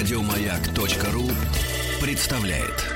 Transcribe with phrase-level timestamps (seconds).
[0.00, 1.28] Радиомаяк.ру
[2.00, 2.86] представляет.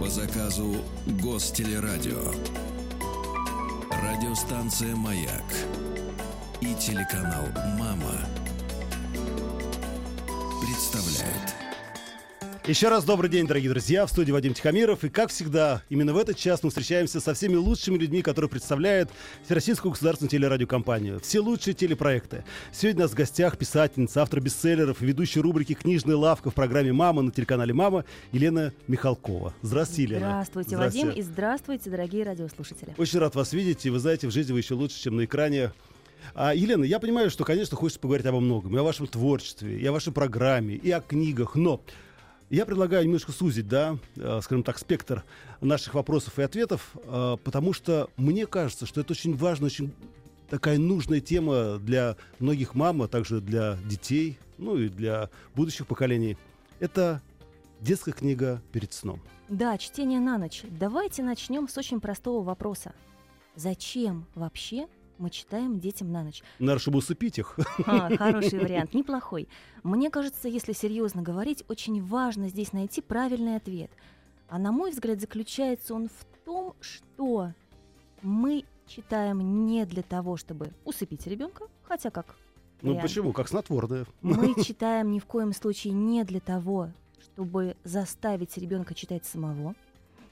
[0.00, 0.76] По заказу
[1.22, 2.32] Гостелерадио.
[3.90, 5.44] Радиостанция «Маяк»
[6.62, 7.44] и телеканал
[7.78, 8.20] «Мама»
[10.62, 11.63] представляют.
[12.66, 14.06] Еще раз добрый день, дорогие друзья.
[14.06, 15.04] В студии Вадим Тихомиров.
[15.04, 19.10] И, как всегда, именно в этот час мы встречаемся со всеми лучшими людьми, которые представляют
[19.44, 21.20] Всероссийскую государственную телерадиокомпанию.
[21.20, 22.42] Все лучшие телепроекты.
[22.72, 27.20] Сегодня у нас в гостях писательница, автор бестселлеров, ведущая рубрики «Книжная лавка» в программе «Мама»
[27.20, 29.52] на телеканале «Мама» Елена Михалкова.
[29.60, 30.26] Здравствуйте, Елена.
[30.28, 32.94] Здравствуйте, здравствуйте, Вадим, и здравствуйте, дорогие радиослушатели.
[32.96, 33.84] Очень рад вас видеть.
[33.84, 35.70] И вы знаете, в жизни вы еще лучше, чем на экране.
[36.34, 38.74] А, Елена, я понимаю, что, конечно, хочется поговорить обо многом.
[38.74, 41.56] И о вашем творчестве, и о вашей программе, и о книгах.
[41.56, 41.82] Но
[42.50, 45.24] я предлагаю немножко сузить, да, э, скажем так, спектр
[45.60, 49.92] наших вопросов и ответов, э, потому что мне кажется, что это очень важно, очень
[50.48, 56.36] такая нужная тема для многих мам, а также для детей, ну и для будущих поколений.
[56.80, 57.22] Это
[57.80, 59.20] детская книга перед сном.
[59.48, 60.62] Да, чтение на ночь.
[60.68, 62.94] Давайте начнем с очень простого вопроса.
[63.56, 64.86] Зачем вообще
[65.18, 66.42] мы читаем детям на ночь.
[66.58, 67.58] Надо, чтобы усыпить их.
[67.86, 69.48] А, хороший вариант, неплохой.
[69.82, 73.90] Мне кажется, если серьезно говорить, очень важно здесь найти правильный ответ.
[74.48, 77.52] А на мой взгляд, заключается он в том, что
[78.22, 82.36] мы читаем не для того, чтобы усыпить ребенка, хотя как.
[82.82, 83.08] Ну вариант.
[83.08, 83.32] почему?
[83.32, 84.06] Как снотворное.
[84.20, 89.74] Мы читаем ни в коем случае не для того, чтобы заставить ребенка читать самого.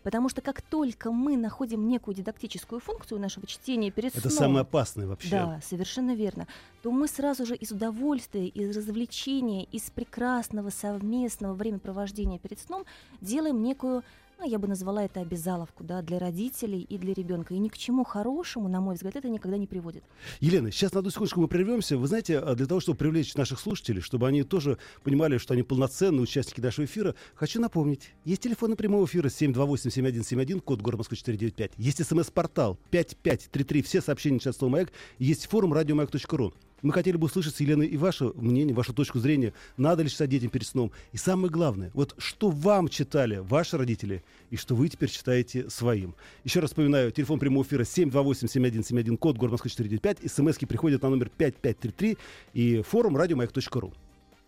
[0.03, 4.39] Потому что как только мы находим некую дидактическую функцию нашего чтения перед Это сном...
[4.39, 5.31] самое опасное вообще.
[5.31, 6.47] Да, совершенно верно.
[6.83, 12.85] То мы сразу же из удовольствия, из развлечения, из прекрасного совместного времяпровождения перед сном
[13.21, 14.03] делаем некую
[14.43, 17.55] ну, я бы назвала это обязаловку, да, для родителей и для ребенка.
[17.55, 20.03] И ни к чему хорошему, на мой взгляд, это никогда не приводит.
[20.41, 21.97] Елена, сейчас на одну секундочку мы прервемся.
[21.97, 25.63] Вы знаете, а, для того, чтобы привлечь наших слушателей, чтобы они тоже понимали, что они
[25.63, 31.73] полноценные участники нашего эфира, хочу напомнить, есть телефон прямого эфира 728-7171, код города Москвы 495.
[31.79, 34.93] Есть смс-портал 5533, все сообщения сейчас слово «Маяк».
[35.21, 36.53] Есть форум радиомаяк.ру.
[36.83, 39.55] Мы хотели бы услышать с Еленой и ваше мнение, вашу точку зрения.
[39.77, 40.91] Надо ли читать детям перед сном?
[41.13, 46.15] И самое главное, вот что вам читали ваши родители и что вы теперь читаете своим.
[46.43, 50.31] Еще раз вспоминаю, телефон прямого эфира 728-7171, код город Москвы 495.
[50.31, 52.19] СМСки приходят на номер 5533
[52.53, 53.93] и форум радиомаяк.ру.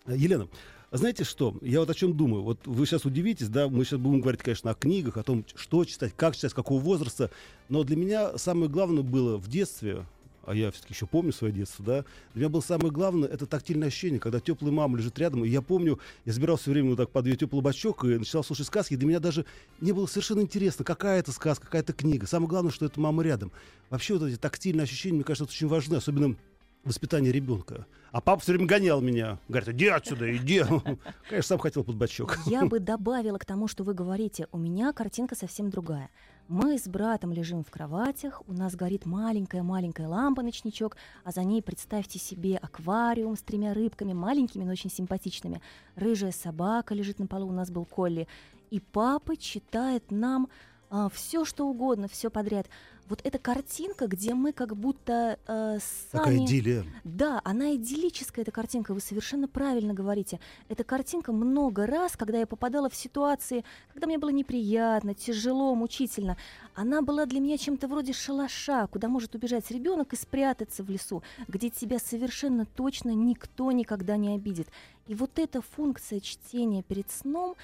[0.08, 0.48] Елена,
[0.90, 1.56] знаете что?
[1.60, 2.42] Я вот о чем думаю.
[2.42, 5.84] Вот вы сейчас удивитесь, да, мы сейчас будем говорить, конечно, о книгах, о том, что
[5.84, 7.30] читать, как читать, какого возраста.
[7.68, 10.04] Но для меня самое главное было в детстве,
[10.46, 13.88] а я все-таки еще помню свое детство, да, для меня было самое главное, это тактильное
[13.88, 17.10] ощущение, когда теплая мама лежит рядом, и я помню, я забирал все время вот так
[17.10, 19.44] под ее теплый бачок и начинал слушать сказки, и для меня даже
[19.80, 22.26] не было совершенно интересно, какая это сказка, какая это книга.
[22.26, 23.52] Самое главное, что это мама рядом.
[23.90, 26.36] Вообще вот эти тактильные ощущения, мне кажется, это очень важны, особенно
[26.84, 27.86] воспитание ребенка.
[28.12, 29.38] А папа все время гонял меня.
[29.48, 30.62] Говорит, иди отсюда, иди.
[31.28, 32.38] Конечно, сам хотел под бачок.
[32.46, 34.46] Я бы добавила к тому, что вы говорите.
[34.52, 36.10] У меня картинка совсем другая.
[36.48, 40.94] Мы с братом лежим в кроватях, у нас горит маленькая-маленькая лампа-ночничок,
[41.24, 45.62] а за ней, представьте себе, аквариум с тремя рыбками, маленькими, но очень симпатичными.
[45.96, 48.28] Рыжая собака лежит на полу, у нас был Колли.
[48.70, 50.50] И папа читает нам
[50.90, 52.66] а, все, что угодно, все подряд
[53.08, 55.78] вот эта картинка, где мы как будто э,
[56.10, 56.24] сами...
[56.24, 56.84] Такая идиллия.
[57.04, 60.40] Да, она идиллическая, эта картинка, вы совершенно правильно говорите.
[60.68, 66.36] Эта картинка много раз, когда я попадала в ситуации, когда мне было неприятно, тяжело, мучительно,
[66.74, 71.22] она была для меня чем-то вроде шалаша, куда может убежать ребенок и спрятаться в лесу,
[71.48, 74.68] где тебя совершенно точно никто никогда не обидит.
[75.06, 77.54] И вот эта функция чтения перед сном,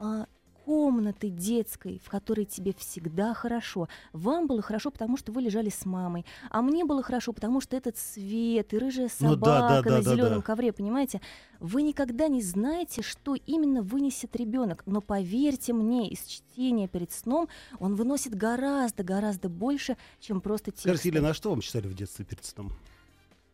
[0.00, 0.26] а,
[0.68, 3.88] комнаты детской, в которой тебе всегда хорошо.
[4.12, 7.74] Вам было хорошо, потому что вы лежали с мамой, а мне было хорошо, потому что
[7.74, 11.22] этот свет и рыжая собака ну, да, да, на да, зеленом да, ковре, понимаете?
[11.58, 17.48] Вы никогда не знаете, что именно вынесет ребенок, но поверьте мне, из чтения перед сном
[17.78, 20.82] он выносит гораздо, гораздо больше, чем просто текст.
[20.82, 22.74] Скажите, Елена, а что вам читали в детстве перед сном?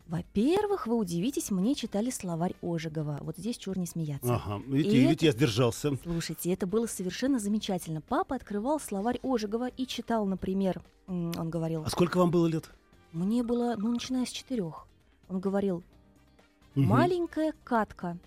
[0.06, 3.18] Во-первых, вы удивитесь, мне читали словарь Ожегова.
[3.22, 4.34] Вот здесь чур не смеяться.
[4.34, 5.98] Ага, видите, и видите это, я сдержался.
[6.02, 8.02] Слушайте, это было совершенно замечательно.
[8.02, 11.84] Папа открывал словарь Ожегова и читал, например, он говорил...
[11.86, 12.70] А сколько вам было лет?
[13.12, 14.86] Мне было, ну, начиная с четырех.
[15.28, 15.82] Он говорил,
[16.74, 18.18] маленькая катка.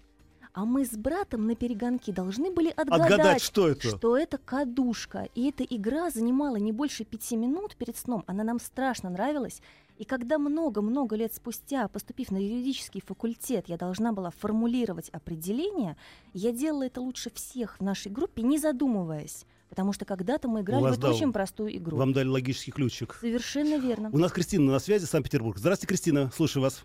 [0.53, 3.95] А мы с братом на перегонки должны были отгадать, отгадать что, это?
[3.95, 5.29] что это кадушка.
[5.35, 8.23] И эта игра занимала не больше пяти минут перед сном.
[8.25, 9.61] Она нам страшно нравилась.
[9.97, 15.97] И когда много-много лет спустя, поступив на юридический факультет, я должна была формулировать определение,
[16.33, 19.45] я делала это лучше всех в нашей группе, не задумываясь.
[19.69, 21.97] Потому что когда-то мы играли в эту дал- очень простую игру.
[21.97, 23.17] Вам дали логический ключик.
[23.19, 24.09] Совершенно верно.
[24.13, 25.57] У нас Кристина на связи, Санкт-Петербург.
[25.57, 26.83] Здравствуйте, Кристина, слушаю вас.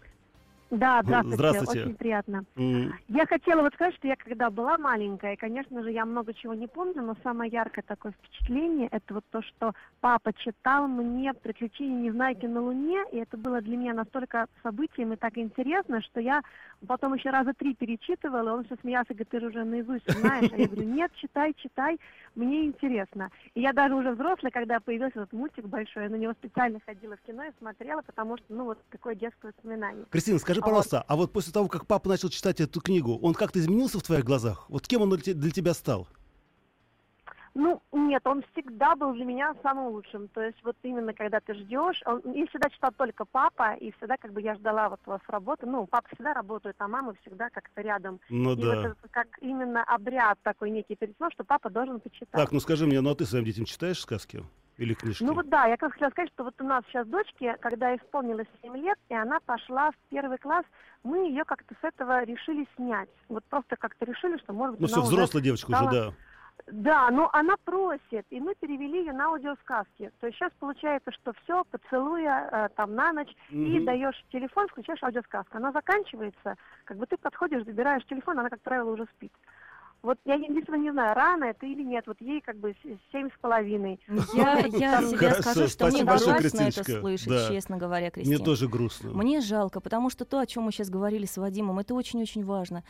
[0.72, 1.36] Да, здравствуйте.
[1.36, 1.82] здравствуйте.
[1.82, 2.44] Очень приятно.
[2.56, 6.54] М, Я хотела вот сказать, что я когда была маленькая, конечно же, я много чего
[6.54, 12.08] не помню, но самое яркое такое впечатление, это вот то, что папа читал мне «Приключения
[12.10, 16.40] Незнайки на Луне», и это было для меня настолько событием и так интересно, что я
[16.86, 20.50] потом еще раза три перечитывала, и он все смеялся, говорит, ты же уже наизусть знаешь.
[20.52, 21.98] А я говорю, нет, читай, читай,
[22.34, 23.30] мне интересно.
[23.54, 27.14] И я даже уже взрослая, когда появился этот мультик большой, я на него специально ходила
[27.16, 30.06] в кино и смотрела, потому что, ну, вот такое детское воспоминание.
[30.10, 33.34] Кристина, скажи, А пожалуйста, а вот после того, как папа начал читать эту книгу, он
[33.34, 34.66] как-то изменился в твоих глазах?
[34.68, 36.06] Вот кем он для те- для тебя стал?
[37.54, 40.28] Ну, нет, он всегда был для меня самым лучшим.
[40.28, 44.16] То есть вот именно когда ты ждешь, он, я всегда читал только папа, и всегда
[44.16, 45.66] как бы я ждала вот его с работы.
[45.66, 48.20] Ну, папа всегда работает, а мама всегда как-то рядом.
[48.28, 48.86] Ну и вот да.
[48.86, 52.30] это как именно обряд такой некий перед сном, что папа должен почитать.
[52.30, 54.44] Так, ну скажи мне, ну а ты своим детям читаешь сказки
[54.78, 55.22] или книжки?
[55.22, 58.46] Ну вот да, я как хотела сказать, что вот у нас сейчас дочке, когда исполнилось
[58.62, 60.64] 7 лет, и она пошла в первый класс,
[61.04, 63.08] мы ее как-то с этого решили снять.
[63.28, 66.12] Вот просто как-то решили, что может быть Ну все, уже взрослая девочка уже, стала- да.
[66.69, 70.12] Да, но она просит, и мы перевели ее на аудиосказки.
[70.20, 73.84] То есть сейчас получается, что все, поцелуя э, там на ночь, и Мгм.
[73.84, 75.56] даешь телефон, включаешь аудиосказку.
[75.56, 76.54] Она заканчивается,
[76.84, 79.32] как бы ты подходишь, забираешь телефон, она, как правило, уже спит.
[80.02, 82.04] Вот я единственное не знаю, рано это или нет.
[82.08, 82.75] Вот ей как бы
[83.12, 84.00] семь с половиной.
[84.34, 86.31] Я, я Хорошо, себе скажу, что мне грустно
[86.62, 87.49] это слышать, Да.
[87.49, 88.44] честно говоря, Мне Кристина.
[88.44, 89.10] тоже грустно.
[89.12, 92.82] Мне жалко, потому что то, о чем мы сейчас говорили с Вадимом, это очень-очень важно.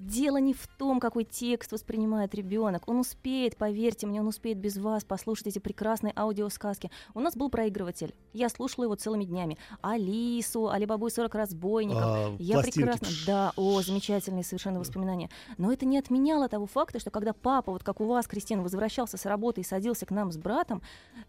[0.00, 2.88] Дело не в том, какой текст воспринимает ребенок.
[2.88, 6.90] Он успеет, поверьте мне, он успеет без вас послушать эти прекрасные аудиосказки.
[7.12, 8.14] У нас был проигрыватель.
[8.32, 9.58] Я слушала его целыми днями.
[9.82, 12.02] Алису, Алибабу и 40 разбойников.
[12.02, 12.78] А, Я пластинки.
[12.78, 15.28] прекрасно, да, о, замечательные совершенно воспоминания.
[15.58, 19.18] Но это не отменяло того факта, что когда папа, вот как у вас, Кристина, возвращался
[19.18, 20.80] с работы и садился к нам с братом,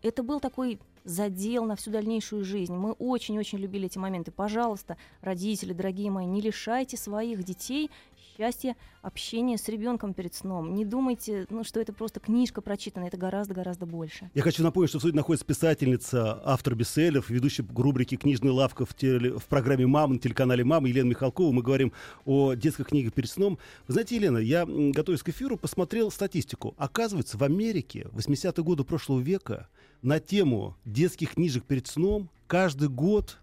[0.02, 2.74] это был такой задел на всю дальнейшую жизнь.
[2.74, 4.32] Мы очень-очень любили эти моменты.
[4.32, 7.90] Пожалуйста, родители, дорогие мои, не лишайте своих детей
[8.38, 10.74] счастья общения с ребенком перед сном.
[10.74, 14.30] Не думайте, ну, что это просто книжка прочитана, это гораздо-гораздо больше.
[14.34, 18.96] Я хочу напомнить, что в студии находится писательница, автор бестселлеров, ведущая рубрики «Книжная лавка» в,
[18.96, 21.52] теле- в программе «Мама» на телеканале «Мама» Елена Михалкова.
[21.52, 21.94] Мы говорим
[22.26, 23.58] о детских книгах перед сном.
[23.88, 26.76] Вы знаете, Елена, я, готовясь к эфиру, посмотрел статистику.
[26.78, 29.68] Оказывается, в Америке в 80-е годы прошлого века
[30.02, 33.38] на тему детских книжек перед сном каждый год,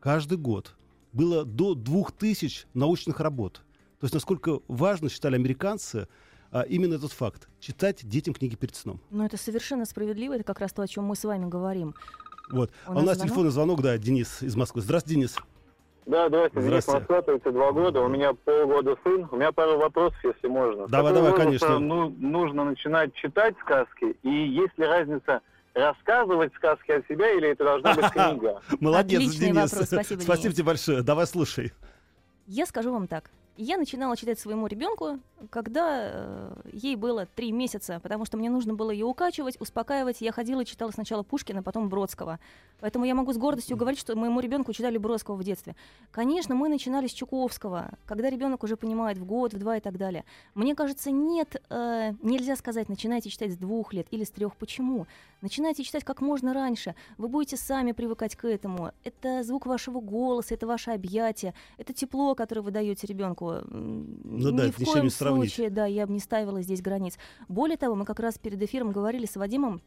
[0.00, 0.74] каждый год
[1.12, 3.62] было до 2000 научных работ.
[4.04, 6.08] То есть насколько важно считали американцы
[6.52, 9.00] а, именно этот факт— читать детям книги перед сном.
[9.08, 11.94] Но это совершенно справедливо, это как раз то, о чем мы с вами говорим.
[12.50, 12.70] Вот.
[12.86, 13.22] У а у нас звонок?
[13.22, 14.82] телефонный звонок, да, Денис из Москвы.
[14.82, 15.38] Здравствуйте, Денис.
[16.04, 16.98] Да, здравствуйте, Денис Здравствуйте.
[17.14, 19.26] Москва, 32 года, у меня полгода сын.
[19.30, 20.86] У меня пару вопросов, если можно.
[20.86, 21.78] Давай, какого давай, возраста конечно.
[21.78, 25.40] ну- нужно начинать читать сказки, и есть ли разница
[25.72, 28.60] рассказывать сказки о себе, или это должна быть книга?
[28.80, 29.72] Молодец, Отличный Денис.
[29.72, 30.56] вопрос, спасибо, Спасибо Денис.
[30.56, 31.02] тебе большое.
[31.02, 31.72] Давай слушай.
[32.46, 33.30] Я скажу вам так.
[33.56, 38.74] Я начинала читать своему ребенку, когда э, ей было три месяца, потому что мне нужно
[38.74, 40.20] было ее укачивать, успокаивать.
[40.20, 42.40] Я ходила и читала сначала Пушкина, потом Бродского.
[42.80, 45.76] Поэтому я могу с гордостью говорить, что моему ребенку читали Бродского в детстве.
[46.10, 49.98] Конечно, мы начинали с Чуковского, когда ребенок уже понимает в год, в два и так
[49.98, 50.24] далее.
[50.54, 54.56] Мне кажется, нет, э, нельзя сказать, начинайте читать с двух лет или с трех.
[54.56, 55.06] Почему?
[55.42, 56.96] Начинайте читать как можно раньше.
[57.18, 58.90] Вы будете сами привыкать к этому.
[59.04, 63.43] Это звук вашего голоса, это ваше объятие, это тепло, которое вы даете ребенку.
[63.52, 67.18] Ну Ни да, в коем не случае, да, я бы не ставила здесь границ.
[67.48, 69.80] Более того, мы как раз перед эфиром говорили с Вадимом,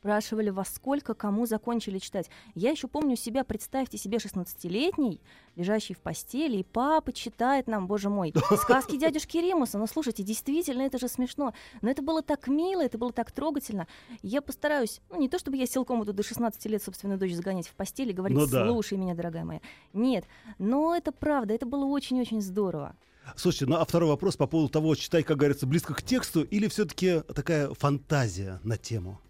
[0.00, 2.30] спрашивали, во сколько кому закончили читать.
[2.54, 5.20] Я еще помню себя, представьте себе 16-летний,
[5.56, 9.76] лежащий в постели, и папа читает нам, боже мой, сказки дядюшки Римуса.
[9.76, 11.52] Ну, слушайте, действительно, это же смешно.
[11.82, 13.86] Но это было так мило, это было так трогательно.
[14.22, 17.68] Я постараюсь, ну, не то чтобы я силком буду до 16 лет собственную дочь загонять
[17.68, 18.66] в постель и говорить, Ну да.
[18.66, 19.60] слушай меня, дорогая моя.
[19.92, 20.24] Нет,
[20.58, 22.96] но это правда, это было очень-очень здорово.
[23.36, 26.68] Слушайте, ну а второй вопрос по поводу того, читай, как говорится, близко к тексту, или
[26.68, 29.20] все-таки такая фантазия на тему?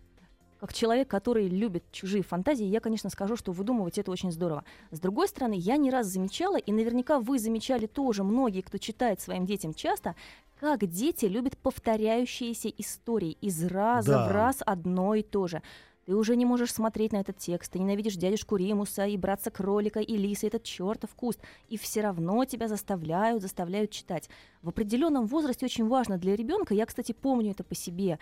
[0.60, 4.64] Как человек, который любит чужие фантазии, я, конечно, скажу, что выдумывать это очень здорово.
[4.90, 9.22] С другой стороны, я не раз замечала, и наверняка вы замечали тоже, многие, кто читает
[9.22, 10.16] своим детям часто,
[10.58, 14.28] как дети любят повторяющиеся истории из раза Да.
[14.28, 15.62] в раз одно и то же.
[16.04, 20.00] Ты уже не можешь смотреть на этот текст, ты ненавидишь дядюшку Римуса и братца кролика
[20.00, 24.28] и лиса, этот чертов куст, и все равно тебя заставляют, заставляют читать.
[24.60, 28.18] В определенном возрасте очень важно для ребенка, я, кстати, помню это по себе,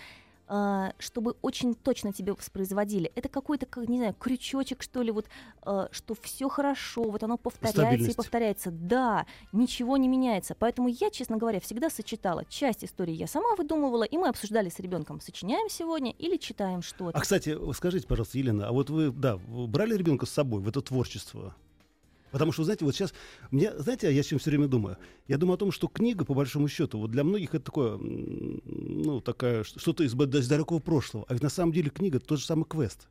[0.98, 3.12] чтобы очень точно тебе воспроизводили.
[3.14, 5.26] Это какой-то, как, не знаю, крючочек, что ли, вот,
[5.62, 8.70] а, что все хорошо, вот оно повторяется и повторяется.
[8.70, 10.54] Да, ничего не меняется.
[10.54, 12.44] Поэтому я, честно говоря, всегда сочетала.
[12.46, 17.16] Часть истории я сама выдумывала, и мы обсуждали с ребенком, сочиняем сегодня или читаем что-то.
[17.16, 20.80] А, кстати, скажите, пожалуйста, Елена, а вот вы, да, брали ребенка с собой в это
[20.80, 21.54] творчество?
[22.30, 23.14] Потому что, знаете, вот сейчас,
[23.50, 24.98] мне, знаете, я чем все время думаю?
[25.26, 29.20] Я думаю о том, что книга, по большому счету, вот для многих это такое, ну,
[29.20, 31.24] такая, что-то из, из далекого прошлого.
[31.28, 33.08] А ведь на самом деле книга— тот же самый квест.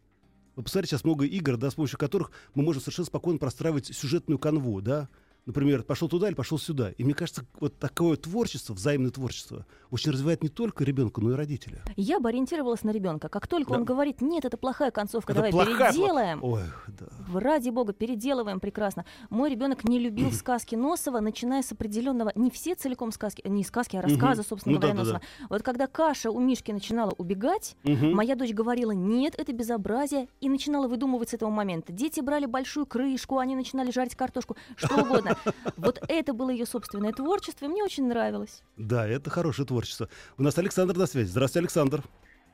[0.56, 4.40] Вы посмотрите, сейчас много игр, да, с помощью которых мы можем совершенно спокойно простраивать сюжетную
[4.40, 5.10] канву, да.
[5.48, 6.92] Например, пошел туда или пошел сюда.
[6.92, 11.36] И мне кажется, вот такое творчество, взаимное творчество, очень развивает не только ребенка, но и
[11.36, 11.82] родителя.
[11.96, 13.30] Я бы ориентировалась на ребенка.
[13.30, 13.80] Как только Да.
[13.80, 16.44] он говорит, нет, это плохая концовка, Это давай плохая- переделаем.
[16.44, 17.40] Ой, да.
[17.40, 19.06] Ради бога, переделываем прекрасно.
[19.30, 23.96] Мой ребенок не любил сказки Носова, начиная с определенного, не все целиком сказки, не сказки,
[23.96, 25.48] а рассказы, собственно Ну да, говоря, да, Носова.
[25.50, 30.90] Вот когда каша у Мишки начинала убегать, моя дочь говорила, нет, это безобразие, и начинала
[30.90, 31.94] выдумывать с этого момента.
[31.94, 35.37] Дети брали большую крышку, они начинали жарить картошку, что угодно.
[35.78, 38.64] Вот это было ее собственное творчество, и мне очень нравилось.
[38.78, 40.10] Да, это хорошее творчество.
[40.38, 41.28] У нас Александр на связи.
[41.28, 42.02] Здравствуйте, Александр.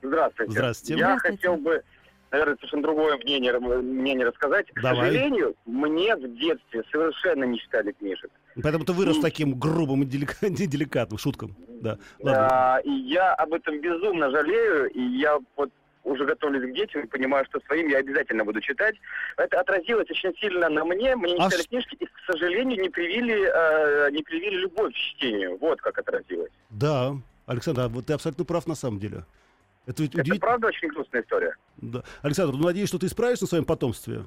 [0.01, 0.51] Здравствуйте.
[0.51, 0.93] Здравствуйте.
[0.99, 1.37] Я Здравствуйте.
[1.37, 1.83] хотел бы,
[2.31, 4.67] наверное, совершенно другое мнение, мнение рассказать.
[4.73, 5.07] К Давай.
[5.11, 8.29] сожалению, мне в детстве совершенно не читали книжек.
[8.61, 9.21] Поэтому ты вырос Ну.
[9.21, 11.55] таким грубым и делика- неделикатным шуткам.
[11.81, 11.97] Да.
[12.19, 12.47] Ладно.
[12.49, 15.71] А, и я об этом безумно жалею, и я вот
[16.03, 18.95] уже готовлюсь к детям и понимаю, что своим я обязательно буду читать.
[19.37, 21.15] Это отразилось очень сильно на мне.
[21.15, 23.47] Мне не А читали ш- книжки и, к сожалению, не привили,
[24.07, 25.57] э, не привили любовь к чтению.
[25.57, 26.51] Вот как отразилось.
[26.69, 29.25] Да, Александр, а вот ты абсолютно прав на самом деле.
[29.85, 31.55] Это ведь Это правда очень грустная история.
[31.77, 32.03] Да.
[32.21, 34.23] Александр, ну надеюсь, что ты справишься на своем потомстве.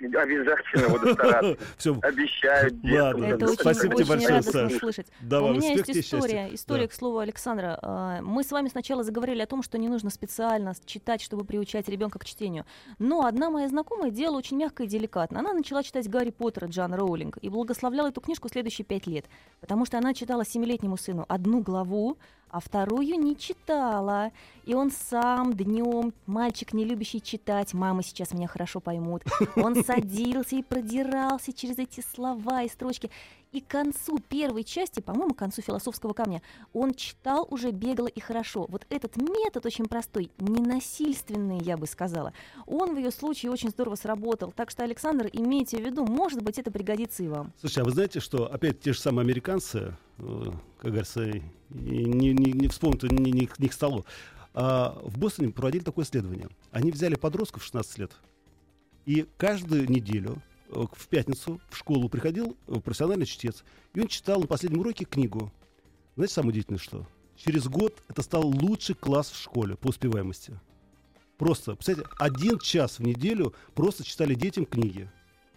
[0.00, 1.56] Обязательно буду стараться.
[1.76, 1.98] Все.
[2.02, 2.80] Обещаю.
[2.84, 4.78] Ладно, Это очень, спасибо тебе большое, радостно Саш.
[4.78, 5.06] слышать.
[5.20, 6.88] Да, У меня есть история, история, Да.
[6.88, 7.78] к слову, Александра.
[7.82, 11.88] А, Мы с вами сначала заговорили о том, что не нужно специально читать, чтобы приучать
[11.88, 12.64] ребенка к чтению.
[12.98, 15.40] Но одна моя знакомая делала очень мягко и деликатно.
[15.40, 19.26] Она начала читать Гарри Поттера Джан Роулинг и благословляла эту книжку следующие пять лет,
[19.60, 22.18] потому что она читала семилетнему сыну одну главу,
[22.50, 24.32] а вторую не читала.
[24.64, 29.22] И он сам днем, мальчик, не любящий читать, мамы сейчас меня хорошо поймут,
[29.56, 33.10] он садился и продирался через эти слова и строчки.
[33.52, 36.40] И к концу первой части, по-моему, к концу философского камня,
[36.72, 38.66] он читал уже бегло и хорошо.
[38.68, 42.32] Вот этот метод очень простой, ненасильственный, я бы сказала.
[42.66, 44.52] Он в ее случае очень здорово сработал.
[44.52, 47.52] Так что, Александр, имейте в виду, может быть, это пригодится и вам.
[47.58, 50.44] Слушай, а вы знаете, что опять те же самые американцы, э,
[50.78, 51.28] как говорится,
[51.70, 54.04] не, не, не вспомнят, не, не, не к столу,
[54.54, 56.48] а в Бостоне проводили такое исследование.
[56.70, 58.12] Они взяли подростков 16 лет,
[59.06, 60.40] и каждую неделю
[60.70, 65.52] в пятницу в школу приходил э, профессиональный чтец, и он читал на последнем уроке книгу.
[66.16, 67.06] Знаете, самое удивительное что?
[67.36, 70.58] Через год это стал лучший класс в школе по успеваемости.
[71.38, 75.10] Просто, представляете, один час в неделю просто читали детям книги.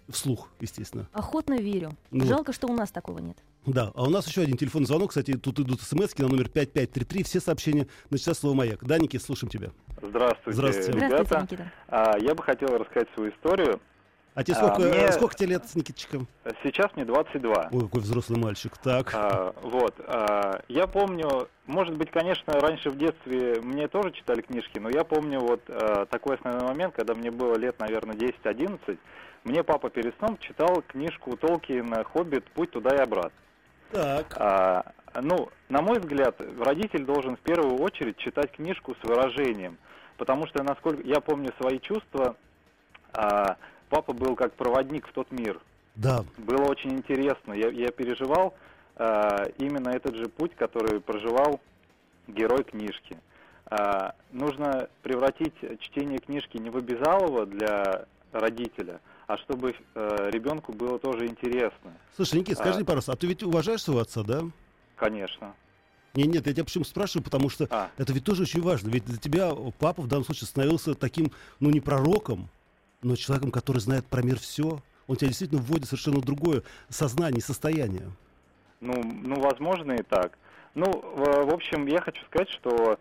[0.09, 1.07] Вслух, естественно.
[1.13, 1.91] Охотно верю.
[2.11, 2.25] Ну.
[2.25, 3.37] Жалко, что у нас такого нет.
[3.65, 5.09] Да, а у нас еще один телефонный звонок.
[5.09, 7.23] Кстати, тут идут смс на номер 5533.
[7.23, 8.83] Все сообщения начинают слово «Маяк».
[8.83, 9.71] Да, Никит, слушаем тебя.
[10.01, 10.91] Здравствуйте, Здравствуйте.
[10.91, 11.41] Здравствуйте, ребята.
[11.41, 11.71] Никита.
[11.87, 13.79] А, я бы хотел рассказать свою историю.
[14.35, 16.27] А тебе А, сколько, мне- сколько тебе лет, Никитчиком?
[16.63, 17.69] Сейчас мне 22.
[17.71, 18.77] Ой, какой взрослый мальчик.
[18.79, 19.11] Так.
[19.13, 19.93] А, вот.
[20.07, 25.03] а, я помню, может быть, конечно, раньше в детстве мне тоже читали книжки, но я
[25.03, 28.97] помню вот а, такой основной момент, когда мне было лет, наверное, 10-11,
[29.43, 32.45] мне папа перед сном читал книжку Толкиена «Хоббит.
[32.51, 33.31] Путь туда и обратно».
[33.91, 34.35] Так.
[34.37, 39.77] А, ну, на мой взгляд, родитель должен в первую очередь читать книжку с выражением,
[40.17, 42.35] потому что, насколько я помню свои чувства,
[43.13, 43.57] а,
[43.93, 45.61] папа был как проводник в тот мир.
[45.95, 46.25] Да.
[46.37, 47.53] Было очень интересно.
[47.53, 48.55] Я, я переживал
[48.95, 51.61] а, именно этот же путь, который проживал
[52.27, 53.17] герой книжки.
[53.67, 60.97] А, нужно превратить чтение книжки не в обязалово для родителя, а чтобы э, ребенку было
[60.97, 61.93] тоже интересно.
[62.15, 62.83] Слушай, Никит, скажи, А.
[62.83, 64.41] пожалуйста, а ты ведь уважаешь своего отца, да?
[64.95, 65.53] Конечно.
[66.15, 67.91] Не, нет, я тебя почему спрашиваю, потому что А.
[67.97, 68.89] это ведь тоже очень важно.
[68.89, 72.49] Ведь для тебя папа в данном случае становился таким, ну, не пророком,
[73.03, 74.79] но человеком, который знает про мир все.
[75.07, 78.09] Он тебя действительно вводит в совершенно другое сознание, состояние.
[78.79, 80.37] Ну, ну, возможно и так.
[80.75, 82.97] Ну, в, в общем, я хочу сказать, что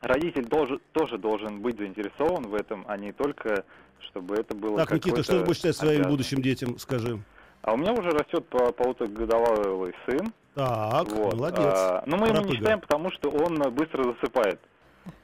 [0.00, 3.64] родитель должен, тоже должен быть заинтересован в этом, а не только,
[4.00, 6.10] чтобы это было Так, Никита, что ты будешь читать своим обязанностью.
[6.38, 7.20] будущим детям, скажи.
[7.62, 10.32] А у меня уже растет по- полуторагодовалый сын.
[10.54, 11.34] Так, вот.
[11.34, 11.58] молодец.
[11.64, 12.52] А, но мы ему Рапыга.
[12.52, 14.60] не читаем, потому что он быстро засыпает.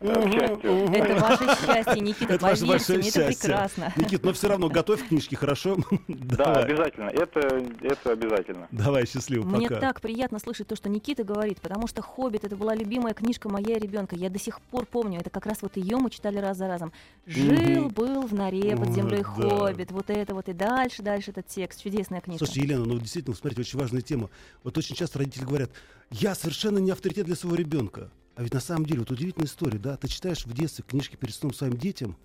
[0.03, 0.93] Счастью.
[0.95, 3.49] Это ваше счастье, Никита, Это ваше поверьте мне, это счастье.
[3.49, 3.93] прекрасно.
[3.97, 5.77] Никит, но все равно готовь книжки, хорошо?
[6.09, 7.09] Да, обязательно.
[7.09, 7.41] Это,
[7.83, 8.69] это обязательно.
[8.71, 9.81] Давай, счастливо, Мне пока.
[9.81, 13.79] так приятно слышать то, что Никита говорит, потому что «Хоббит»— это была любимая книжка моя
[13.79, 14.17] ребенка.
[14.17, 16.93] Я до сих пор помню, это как раз вот ее мы читали раз за разом.
[17.27, 21.83] Жил-был в норе под землей хоббит, вот это вот, и дальше, дальше этот текст.
[21.83, 22.45] Чудесная книжка.
[22.47, 24.31] Слушайте, Елена, ну действительно, смотрите, очень важная тема.
[24.63, 25.71] Вот очень часто родители говорят,
[26.11, 28.11] я совершенно не авторитет для своего ребенка.
[28.40, 31.35] А ведь на самом деле, вот удивительная история, да, ты читаешь в детстве книжки перед
[31.35, 32.16] сном своим детям,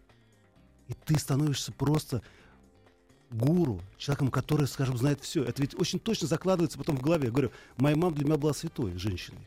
[0.88, 2.22] и ты становишься просто
[3.31, 5.43] гуру, человеком, который, скажем, знает все.
[5.43, 7.25] Это ведь очень точно закладывается потом в голове.
[7.25, 9.45] Я говорю, моя мама для меня была святой женщиной.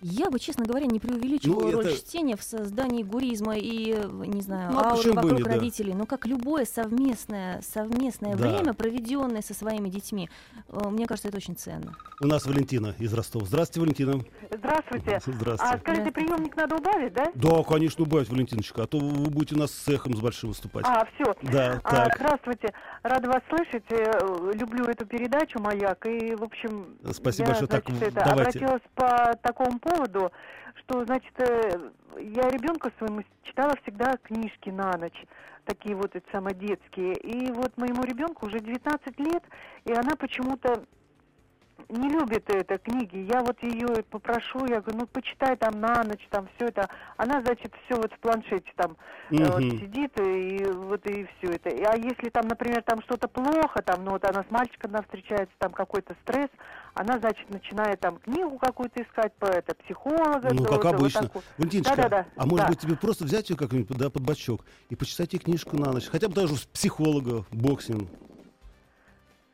[0.00, 4.06] Я бы, честно говоря, не преувеличивала Ну, роль это- чтения в создании гуризма и, э,
[4.26, 5.50] не знаю, Ну, а ауры вокруг не, да.
[5.54, 5.92] родителей.
[5.94, 8.48] Но как любое совместное, совместное Да.
[8.48, 10.30] время, проведенное со своими детьми,
[10.68, 11.96] э, мне кажется, это очень ценно.
[12.20, 13.44] У нас Валентина из Ростова.
[13.46, 14.24] Здравствуйте, Валентина.
[14.56, 15.16] Здравствуйте.
[15.16, 15.78] А Здравствуйте.
[15.80, 17.26] скажите, приемник надо убавить, да?
[17.34, 20.84] Да, конечно, убавить, Валентиночка, а то вы будете у нас с эхом с большим выступать.
[20.88, 21.34] А, все.
[21.42, 22.14] Да, так.
[22.16, 22.72] здравствуйте.
[23.02, 23.84] Рада вас слышать.
[23.90, 26.06] Э, Люблю эту передачу «Маяк».
[26.06, 27.68] И, в общем, Спасибо я, большое.
[27.68, 28.58] Так, значит, это, давайте.
[28.58, 30.32] обратилась по такому поводу,
[30.76, 35.24] что, значит, э, я ребенку своему читала всегда книжки на ночь
[35.64, 37.14] такие вот эти самые детские.
[37.14, 39.44] И вот моему ребенку уже 19 лет,
[39.84, 40.84] и она почему-то
[41.88, 43.18] не любит это книги.
[43.30, 46.88] Я вот ее попрошу, я говорю, ну почитай там на ночь, там все это.
[47.16, 48.96] Она, значит, все вот в планшете там
[49.30, 51.70] э, вот сидит и вот и все это.
[51.70, 55.54] А если там, например, там что-то плохо, там, ну вот она с мальчиком она встречается,
[55.58, 56.50] там какой-то стресс,
[56.94, 60.52] она, значит, начинает там книгу какую-то искать по это психолога.
[60.52, 61.22] Ну, то- как то вот обычно.
[61.22, 61.42] такую.
[61.56, 62.68] Валентиночка, Да-да-да, а может да.
[62.72, 66.08] быть тебе просто взять ее как-нибудь да, под бочок и почитать ей книжку на ночь?
[66.08, 68.10] Хотя бы даже с психолога, боксинг.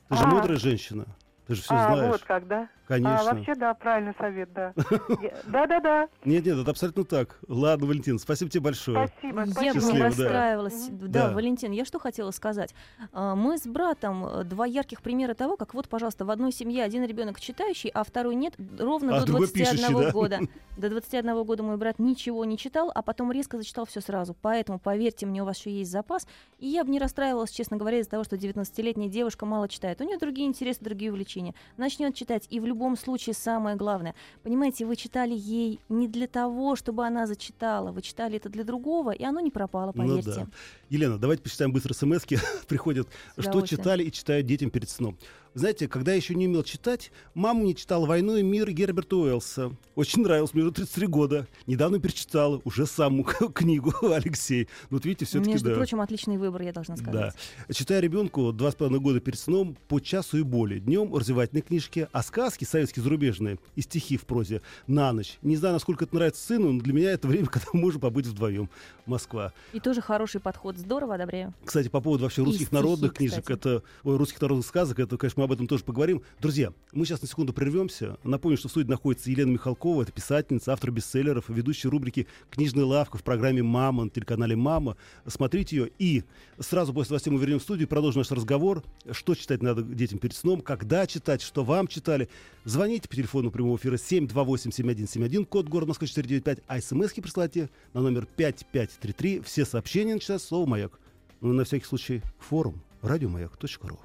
[0.09, 0.27] Ты же А.
[0.27, 1.07] мудрая женщина.
[1.47, 2.13] Ты же все а, знаешь.
[2.13, 2.69] вот как, да?
[2.87, 3.21] Конечно.
[3.21, 4.73] А, вообще, да, правильный совет, да.
[5.23, 7.39] Я- Да-да-да, Нет, нет, это абсолютно так.
[7.49, 9.09] Ладно, Валентин, спасибо тебе большое.
[9.09, 9.41] спасибо.
[9.41, 9.75] Я бы спасибо.
[9.75, 10.05] не Счастливо, да.
[10.07, 10.89] расстраивалась.
[10.91, 11.31] Да.
[11.33, 12.75] Валентин, я что хотела сказать?
[13.13, 16.85] А, Мы с братом э, два ярких примера того, как вот, пожалуйста, в одной семье
[16.85, 20.11] один ребенок читающий, а второй нет, ровно А до другой 21 пишущий, да?
[20.13, 20.41] года.
[20.77, 24.35] До 21 года мой брат ничего не читал, а потом резко зачитал все сразу.
[24.43, 26.27] Поэтому, поверьте мне, у вас еще есть запас.
[26.59, 30.01] И я бы не расстраивалась, честно говоря, из-за того, что 19-летняя девушка мало читает.
[30.01, 31.34] У нее другие интересы, другие увлечения.
[31.77, 32.47] Начнет читать.
[32.51, 34.15] И в любом случае самое главное.
[34.43, 37.93] Понимаете, вы читали ей не для того, чтобы она зачитала.
[37.93, 40.31] Вы читали это для другого, и оно не пропало, Ну поверьте.
[40.35, 40.47] да.
[40.91, 42.25] Елена, давайте почитаем быстро смс
[42.69, 45.17] Приходят, что читали и читают детям перед сном.
[45.55, 49.71] Знаете, когда я еще не умел читать, мама мне читала «Войну и мир» Герберта Уэллса.
[49.95, 51.47] Очень нравилось, мне уже 33 года.
[51.69, 53.23] Недавно перечитала уже саму
[53.55, 54.69] книгу Алексей.
[54.91, 55.77] Вот видите, все-таки Между да.
[55.77, 57.35] прочим, отличный выбор, я должна сказать.
[57.69, 57.73] Да.
[57.73, 60.81] Читаю ребенку два с половиной года перед сном по часу и более.
[60.81, 65.39] Днем развивательные книжки, а сказки советские зарубежные и стихи в прозе на ночь.
[65.43, 68.27] Не знаю, насколько это нравится сыну, но для меня это время, когда мы можем побыть
[68.27, 68.69] вдвоем.
[69.07, 69.53] Москва.
[69.73, 70.79] И тоже хороший подход.
[70.79, 71.53] Здорово, одобряю.
[71.65, 73.59] Кстати, по поводу вообще И русских стихи, народных книжек, кстати.
[73.59, 76.23] это ой, русских народных сказок, это, конечно, об этом тоже поговорим.
[76.41, 78.19] Друзья, мы сейчас на секунду прервемся.
[78.25, 83.19] Напомню, что в студии находится Елена Михалкова, это писательница, автор бестселлеров, ведущая рубрики «Книжная лавка»
[83.19, 84.97] в программе «Мама» на телеканале «Мама».
[85.27, 85.91] Смотрите ее.
[85.99, 86.25] И
[86.59, 88.83] сразу после новостей мы вернем в студию, продолжим наш разговор.
[89.11, 92.29] Что читать надо детям перед сном, когда читать, что вам читали.
[92.65, 98.27] Звоните по телефону прямого эфира 728-7171, код города Москва 495, а смски присылайте на номер
[98.37, 99.41] 5533.
[99.41, 100.99] Все сообщения начинают с слова «Маяк».
[101.41, 103.99] Ну на всякий случай форум радиомаяк.ру.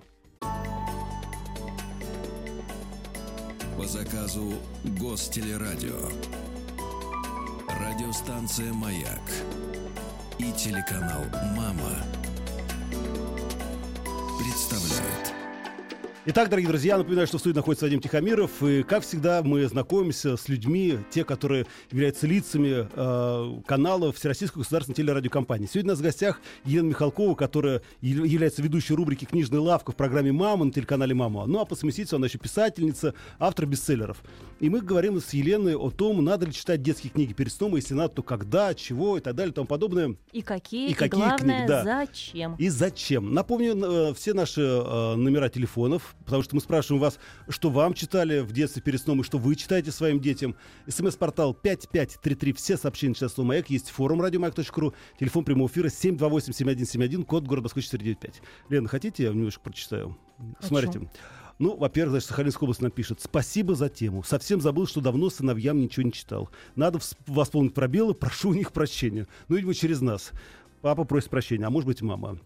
[3.79, 6.09] По заказу Гостелерадио.
[7.79, 9.21] Радиостанция «Маяк»
[10.37, 11.23] и телеканал
[11.55, 12.03] «Мама»
[14.37, 15.38] представляют.
[16.31, 18.61] Итак, дорогие друзья, напоминаю, что в студии находится Вадим Тихомиров.
[18.61, 24.93] И, как всегда, мы знакомимся с людьми, те, которые являются лицами э, канала Всероссийской государственной
[24.93, 25.65] телерадиокомпании.
[25.65, 29.95] Сегодня у нас в гостях Елена Михалкова, которая яв- является ведущей рубрики «Книжная лавка» в
[29.95, 31.47] программе «Мама» на телеканале «Мама».
[31.47, 34.21] Ну, а по совместительству она еще писательница, автор бестселлеров.
[34.59, 37.79] И мы говорим с Еленой о том, надо ли читать детские книги перед сном, и
[37.79, 40.15] если надо, то когда, чего и так далее и тому подобное.
[40.33, 41.83] И какие, И и, какие главное, книги, да.
[41.83, 42.55] зачем.
[42.55, 43.33] И зачем?
[43.33, 48.39] Напомню э, все наши э, номера телефонов, потому что мы спрашиваем вас, что вам читали
[48.39, 50.55] в детстве перед сном и что вы читаете своим детям.
[50.87, 57.45] СМС-портал 5533, все сообщения сейчас слово «Маяк», есть форум радиомаяк.ру, телефон прямого эфира 728-7171, код
[57.45, 58.41] города Москвы 495.
[58.67, 60.17] Лена, хотите, я немножко прочитаю?
[60.59, 61.09] Смотрите.
[61.59, 63.19] Ну, во-первых, значит, Сахалинская область нам пишет.
[63.21, 64.23] Спасибо за тему.
[64.23, 66.49] Совсем забыл, что давно сыновьям ничего не читал.
[66.77, 69.27] Надо восполнить пробелы, прошу у них прощения.
[69.49, 70.31] Ну, видимо, через нас.
[70.81, 72.39] Папа просит прощения, а может быть, мама.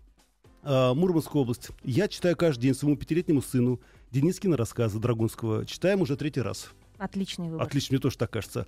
[0.64, 1.70] А, Мурманская область.
[1.84, 3.80] Я читаю каждый день своему пятилетнему сыну
[4.12, 5.66] Денискина рассказы Драгунского.
[5.68, 6.70] Читаем уже третий раз.
[6.98, 7.68] Отличный выбор.
[7.68, 8.66] Отлично, мне тоже так кажется.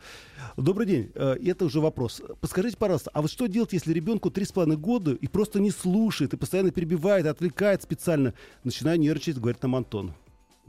[0.57, 1.11] Добрый день.
[1.15, 2.21] Э, Это уже вопрос.
[2.39, 5.71] Подскажите, пожалуйста, а вот что делать, если ребенку три с половиной года и просто не
[5.71, 8.35] слушает, и постоянно перебивает, отвлекает специально?
[8.63, 10.13] Начинаю нервничать, говорит нам Антон.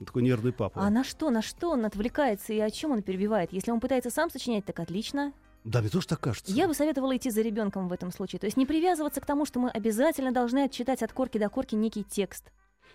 [0.05, 0.81] Такой нервный папа.
[0.81, 3.53] А на что, на что он отвлекается и о чем он перебивает?
[3.53, 5.33] Если он пытается сам сочинять, так отлично.
[5.65, 6.53] Да, мне тоже так кажется.
[6.53, 8.39] Я бы советовала идти за ребенком в этом случае.
[8.39, 11.75] То есть не привязываться к тому, что мы обязательно должны отчитать от корки до корки
[11.75, 12.53] некий текст.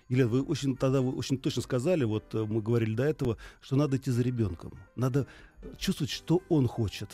[0.07, 3.75] Елена, вы очень тогда вы очень точно сказали, вот э, мы говорили до этого, что
[3.75, 4.73] надо идти за ребенком.
[4.95, 5.27] Надо
[5.77, 7.09] чувствовать, что он хочет.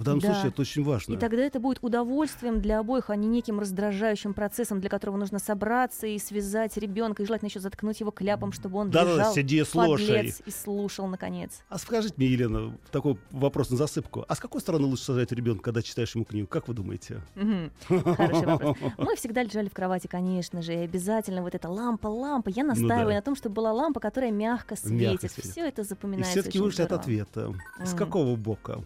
[0.00, 0.32] В данном Да.
[0.32, 1.12] случае это очень важно.
[1.12, 5.38] И тогда это будет удовольствием для обоих, а не неким раздражающим процессом, для которого нужно
[5.38, 9.62] собраться и связать ребенка, и желательно еще заткнуть его кляпом, чтобы он Да-да-да, лежал, сиди,
[9.62, 10.34] слушай.
[10.46, 11.60] и слушал, наконец.
[11.68, 14.24] А скажите мне, Елена, такой вопрос на засыпку.
[14.26, 16.46] А с какой стороны лучше сажать ребенка, когда читаешь ему книгу?
[16.48, 17.20] Как вы думаете?
[17.86, 18.76] Хороший вопрос.
[18.96, 22.48] Мы всегда лежали в кровати, конечно же, и обязательно вот эта лампа, лампа.
[22.48, 23.14] Я настаиваю Ну да.
[23.16, 25.30] на том, чтобы была лампа, которая мягко светит.
[25.32, 27.52] Все это И запоминается все-таки очень вышли от ответа.
[27.84, 28.80] С какого бока?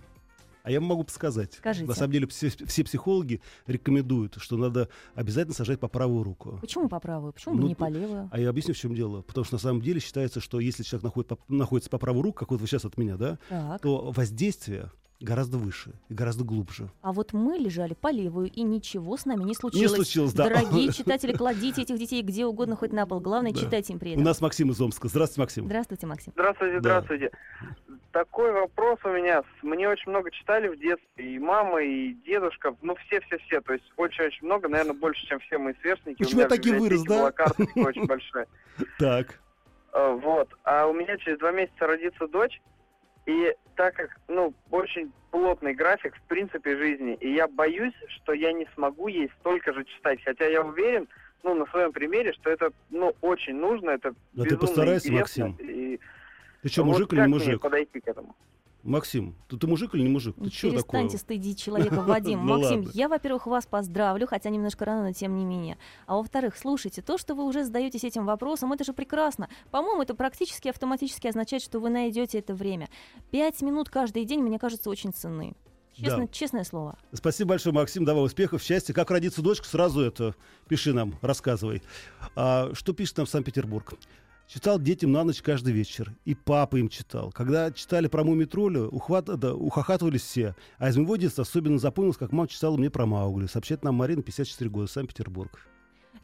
[0.65, 1.53] А я могу подсказать.
[1.53, 1.87] Скажите.
[1.87, 6.59] На самом деле все, все психологи рекомендуют, что надо обязательно сажать по правую руку.
[6.61, 7.35] Почему по правую?
[7.35, 8.31] Почему бы Ну, не по левую?
[8.33, 9.21] А я объясню, в чем дело.
[9.21, 12.51] Потому что на самом деле считается, что если человек находит находится по правую руку, как
[12.51, 13.83] вот вы сейчас от меня, да, Так.
[13.83, 14.91] то воздействие
[15.25, 16.89] гораздо выше и гораздо глубже.
[17.03, 19.95] А вот мы лежали по левую, и ничего с нами не случилось.
[19.97, 20.45] случилось, да.
[20.49, 23.21] Дорогие читатели, кладите этих детей где угодно, хоть на пол.
[23.21, 23.59] Главное, Да.
[23.61, 24.25] читайте им при У этом.
[24.25, 25.09] нас Максим из Омска.
[25.09, 25.65] Здравствуйте, Максим.
[25.67, 26.33] Здравствуйте, Максим.
[26.37, 26.81] Здравствуйте, Да.
[26.81, 27.31] здравствуйте.
[28.13, 29.43] Такой вопрос у меня.
[29.63, 31.35] Мне очень много читали в детстве.
[31.35, 32.77] И мама, и дедушка.
[32.83, 33.61] Ну, все-все-все.
[33.61, 34.69] То есть очень-очень много.
[34.69, 36.19] Наверное, больше, чем все мои сверстники.
[36.23, 37.27] Почему у я меня в так и вырос, да?
[37.89, 38.47] очень большая.
[39.01, 39.41] Так.
[39.93, 40.49] Э, Вот.
[40.63, 42.61] А у меня через два месяца родится дочь.
[43.27, 48.53] И так как, ну, очень плотный график, в принципе, жизни, и я боюсь, что я
[48.53, 50.21] не смогу ей столько же читать.
[50.25, 51.09] Хотя я уверен,
[51.43, 55.67] ну, на своем примере, что это, ну, очень нужно, это Да ты постарайся, интересно, Максим.
[55.67, 56.01] И
[56.63, 57.61] Ты что, вот мужик или не мне мужик?
[57.61, 58.37] подойти к этому?
[58.85, 60.37] Максим, ты, ты мужик или не мужик?
[60.37, 60.83] Ты что такое?
[60.83, 62.45] Перестаньте стыдить человека, Вадим.
[62.45, 65.79] Ну Максим, я, во-первых, вас поздравлю, хотя немножко рано, но тем не менее.
[66.07, 69.49] А во-вторых, слушайте, то, что вы уже задаетесь этим вопросом, это же прекрасно.
[69.71, 72.89] По-моему, это практически автоматически означает, что вы найдете это время.
[73.31, 75.55] Пять минут каждый день, мне кажется, очень ценны.
[75.95, 76.29] Честно, Да.
[76.29, 76.99] Честное слово.
[77.13, 78.05] Спасибо большое, Максим.
[78.05, 78.93] Давай успехов, счастья.
[78.93, 80.35] Как родится дочка, сразу это
[80.69, 81.83] пиши нам, рассказывай.
[82.35, 83.95] А, что пишет нам Санкт-Петербург?
[84.47, 86.15] Читал детям на ночь каждый вечер.
[86.25, 87.33] И папа им читал.
[87.33, 90.55] Когда читали про Муми Тролля, ухват, да, ухахатывались все.
[90.79, 93.47] А из моего детства особенно запомнилось, как мама читала мне про Маугли.
[93.47, 95.67] Сообщает нам Марина, 54 года, Санкт-Петербург.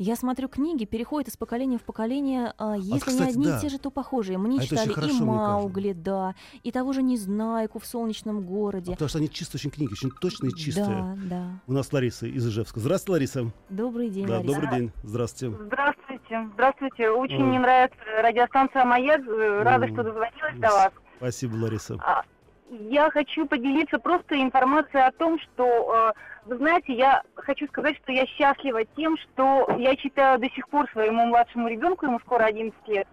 [0.02, 3.59] Я смотрю, книги переходят из поколения в поколение, а, если не кстати, одни да.
[3.59, 4.38] и те же, то похожие.
[4.38, 8.92] Мне А читали хорошо, и мне Маугли, да, и того же Незнайку в солнечном городе.
[8.92, 10.87] Потому что они чисто очень книги, очень точные и чистые.
[10.87, 11.61] Да, да.
[11.66, 12.80] У нас Лариса из Ижевска.
[12.80, 13.52] Здравствуйте, Лариса.
[13.68, 14.54] Добрый день, да, Лариса.
[14.54, 14.92] добрый день.
[15.02, 15.54] Здравствуйте.
[15.66, 16.10] Здравствуйте.
[16.55, 17.11] Здравствуйте.
[17.11, 17.43] Очень Ой.
[17.45, 19.21] мне нравится радиостанция «Маяк».
[19.27, 19.93] Э, Рада, М.
[19.95, 20.90] что дозвонилась до вас.
[21.16, 21.97] Спасибо, Лариса.
[22.05, 22.23] А,
[22.73, 28.12] Я хочу поделиться просто информацией о том, что, э, вы знаете, я хочу сказать, что
[28.12, 32.79] я счастлива тем, что я читаю до сих пор своему младшему ребенку, ему скоро 11
[32.87, 33.09] лет,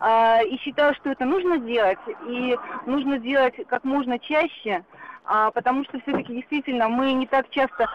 [0.00, 4.84] а, и считаю, что это нужно делать, и нужно делать как можно чаще,
[5.54, 7.86] потому что все-таки действительно мы не так часто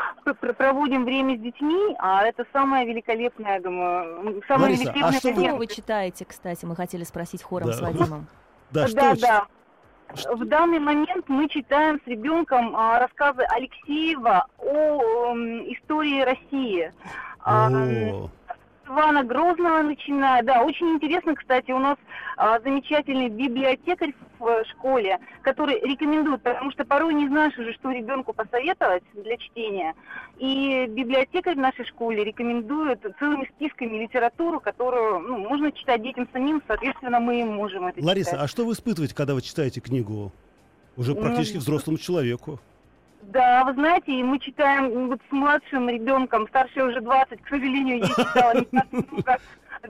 [0.58, 5.20] проводим время с детьми, а это самое великолепное, я думаю, самое Лариса, а великолепное.
[5.20, 5.58] что вы- Что занятие.
[5.58, 7.74] вы читаете, кстати, мы хотели спросить хором Да.
[7.74, 8.28] с Вадимом.
[8.72, 9.46] Да, что да, вы да.
[10.16, 16.92] Что- В данный момент мы читаем с ребенком а, рассказы Алексеева о м, истории России.
[17.44, 18.30] А, О,
[18.92, 20.44] Ивана Грозного начиная.
[20.44, 21.98] Да, очень интересно, кстати, у нас
[22.36, 27.92] а, замечательный библиотекарь в э, школе, который рекомендует, потому что порой не знаешь уже, что
[27.92, 29.94] ребенку посоветовать для чтения.
[30.38, 36.62] И библиотекарь в нашей школе рекомендует целыми списками литературу, которую ну, можно читать детям самим,
[36.68, 38.44] соответственно, мы им можем это Лариса, читать.
[38.44, 40.34] а что вы испытываете, когда вы читаете книгу?
[40.98, 42.60] Уже Ну, практически взрослому человеку.
[43.24, 48.00] Да, вы знаете, и мы читаем вот с младшим ребенком, старший уже 20, к сожалению,
[48.00, 49.38] я читала не так много.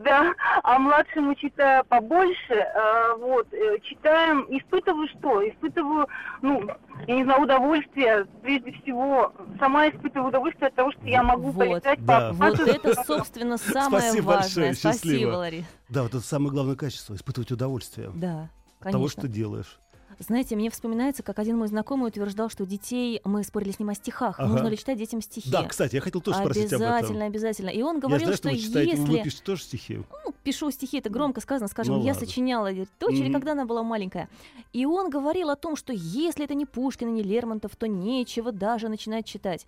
[0.06, 5.46] Да, а младшему читаю побольше, э, вот, э, читаем, испытываю что?
[5.50, 6.08] Испытываю,
[6.42, 6.66] ну,
[7.08, 11.60] я не знаю, удовольствие, прежде всего, сама испытываю удовольствие от того, что я могу Вот,
[11.68, 12.30] полетать да.
[12.30, 14.42] по Вот это, собственно, самое Спасибо важное.
[14.44, 15.36] большое, Спасибо, счастливо.
[15.36, 15.66] Ларис.
[15.90, 18.48] Да, вот это самое главное качество, испытывать удовольствие Да,
[18.80, 19.28] от того, что конечно.
[19.28, 19.80] делаешь.
[20.22, 23.96] Знаете, мне вспоминается, как один мой знакомый утверждал, что детей, мы спорили с ним о
[23.96, 24.50] стихах, Ага.
[24.50, 25.50] нужно ли читать детям стихи.
[25.50, 26.94] Да, кстати, я хотел тоже спросить об этом.
[26.94, 27.70] Обязательно, обязательно.
[27.70, 29.24] И он Я говорил, знаю, что что вы читаете, вы если...
[29.24, 29.98] пишете тоже стихи.
[30.26, 32.28] Ну, пишу стихи, это громко сказано, скажем, Ну я ладно.
[32.28, 33.34] сочиняла дочери, Мгм.
[33.34, 34.30] когда она была маленькая.
[34.74, 38.52] И он говорил о том, что если это не Пушкин и не Лермонтов, то нечего
[38.52, 39.66] даже начинать читать.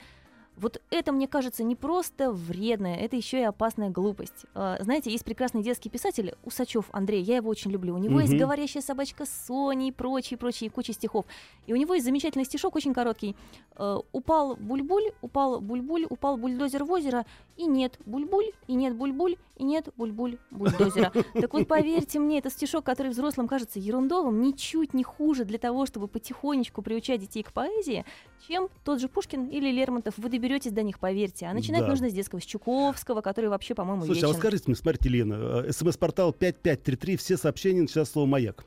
[0.57, 4.45] Вот это, мне кажется, не просто вредная, это еще и опасная глупость.
[4.53, 7.95] А, знаете, есть прекрасный детский писатель Усачев Андрей, я его очень люблю.
[7.95, 8.39] У него есть Мгм.
[8.41, 11.25] «Говорящая собачка Сони» и прочие, прочие, куча стихов.
[11.65, 13.35] И у него есть замечательный стишок, очень короткий.
[13.77, 17.25] Э, Упал бульбуль, упал бульбуль, упал бульдозер в озеро,
[17.57, 21.11] и нет бульбуль, и нет бульбуль, и нет бульбуль бульдозера.
[21.33, 25.85] Так вот, поверьте мне, это стишок, который взрослым кажется ерундовым, ничуть не хуже для того,
[25.85, 28.05] чтобы потихонечку приучать детей к поэзии,
[28.47, 30.13] чем тот же Пушкин или Лермонтов.
[30.17, 31.45] Вы доберетесь до них, поверьте.
[31.45, 31.88] А начинать Да.
[31.88, 34.41] нужно с детского, с Чуковского, который вообще, по-моему, Слушайте, а вот вечен.
[34.41, 38.65] скажите мне, смотрите, Лена, э, смс-портал 5533, все сообщения начинают слово «Маяк».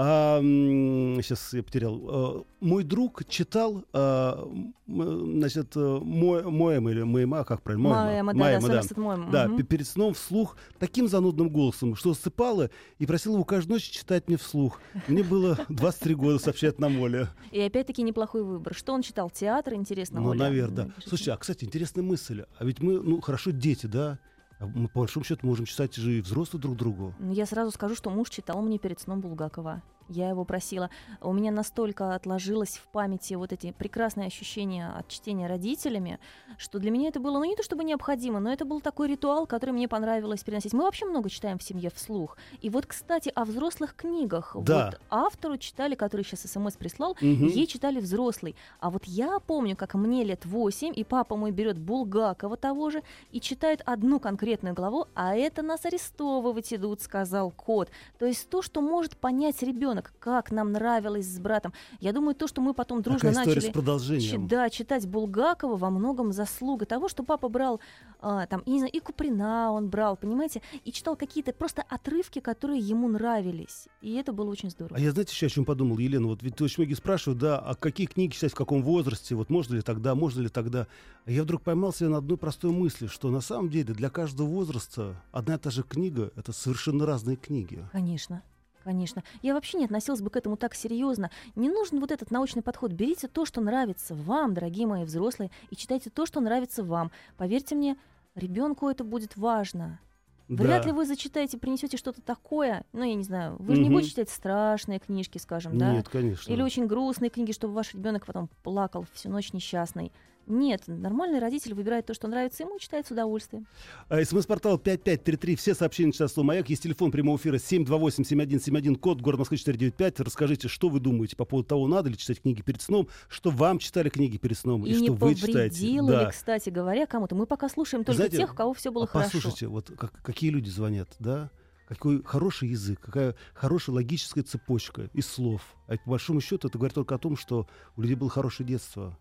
[0.00, 2.40] А, сейчас я потерял.
[2.40, 4.48] Э, Мой друг читал, а,
[4.86, 7.88] значит, э, Мо- Моэма или Моэма, как правильно?
[7.88, 9.56] Моэма, да, да, Моэма, Моэм, Да, мгм.
[9.56, 14.28] пе- перед сном вслух таким занудным голосом, что засыпала и просила его каждую ночь читать
[14.28, 14.80] мне вслух.
[15.08, 17.30] Мне было 23 года, сообщает нам Оля.
[17.50, 18.74] И опять-таки неплохой выбор.
[18.74, 19.30] Что он читал?
[19.30, 20.90] Театр, интересно, Ну, наверное, да.
[21.04, 22.44] Слушайте, а, кстати, интересная мысль.
[22.56, 24.20] А ведь мы, ну, хорошо, дети, да?
[24.60, 27.14] Мы, по большому счету, можем читать же и взрослые друг другу.
[27.20, 29.82] Я сразу скажу, что муж читал мне перед сном Булгакова.
[30.08, 30.90] Я его просила.
[31.20, 36.18] У меня настолько отложилось в памяти вот эти прекрасные ощущения от чтения родителями,
[36.56, 39.46] что для меня это было, ну не то чтобы необходимо, но это был такой ритуал,
[39.46, 40.72] который мне понравилось переносить.
[40.72, 42.36] Мы вообще много читаем в семье вслух.
[42.60, 44.56] И вот, кстати, о взрослых книгах.
[44.62, 44.86] Да.
[44.86, 47.46] Вот автору читали, который сейчас смс прислал, Мгм.
[47.48, 48.56] ей читали взрослый.
[48.80, 53.02] А вот я помню, как мне лет 8, и папа мой берет Булгакова того же
[53.32, 57.90] и читает одну конкретную главу, а это нас арестовывать идут, сказал кот.
[58.18, 61.72] То есть то, что может понять ребенок, как нам нравилось с братом.
[62.00, 64.48] Я думаю, то, что мы потом дружно Такая начали с продолжением.
[64.48, 67.80] Да, читать Булгакова во многом заслуга того, что папа брал
[68.20, 72.40] а, там, и, не знаю, и Куприна он брал, понимаете, и читал какие-то просто отрывки,
[72.40, 73.86] которые ему нравились.
[74.00, 74.96] И это было очень здорово.
[74.96, 76.26] А я, знаете, еще о чем подумал, Елена?
[76.26, 79.74] Вот ведь очень многие спрашивают, да, а какие книги читать, в каком возрасте, вот можно
[79.74, 80.88] ли тогда, можно ли тогда.
[81.26, 84.48] А я вдруг поймал себя на одной простой мысли, что на самом деле для каждого
[84.48, 87.84] возраста одна и та же книга— это совершенно разные книги.
[87.92, 88.42] Конечно.
[88.88, 89.22] Конечно.
[89.42, 91.30] Я вообще не относилась бы к этому так серьезно.
[91.56, 92.90] Не нужен вот этот научный подход.
[92.92, 97.10] Берите то, что нравится вам, дорогие мои взрослые, и читайте то, что нравится вам.
[97.36, 97.98] Поверьте мне,
[98.34, 100.00] ребенку это будет важно.
[100.48, 100.88] Вряд Да.
[100.88, 102.86] ли вы зачитаете, принесете что-то такое.
[102.94, 103.96] Ну, я не знаю, вы же не Мгм.
[103.96, 105.92] будете читать страшные книжки, скажем, да?
[105.92, 106.50] Нет, конечно.
[106.50, 110.12] Или очень грустные книги, чтобы ваш ребенок потом плакал всю ночь несчастный.
[110.48, 113.66] Нет, нормальный родитель выбирает то, что нравится ему, и читает с удовольствием.
[114.08, 115.56] А, СМС-портал 5533.
[115.56, 116.68] Все сообщения начинают слово «Маяк».
[116.70, 120.20] Есть телефон прямого эфира 728-7171, код, город Москвы 495.
[120.20, 123.78] Расскажите, что вы думаете по поводу того, надо ли читать книги перед сном, что вам
[123.78, 125.76] читали книги перед сном и, И, что вы читаете.
[125.76, 126.30] повредило Да.
[126.30, 127.34] кстати говоря, кому-то.
[127.34, 129.30] Мы пока слушаем только Знаете, тех, у кого все было а хорошо.
[129.32, 131.50] Послушайте, вот как- какие люди звонят, да?
[131.88, 135.62] Какой хороший язык, какая хорошая логическая цепочка из слов.
[135.86, 139.16] А по большому счету это говорит только о том, что у людей было хорошее детство,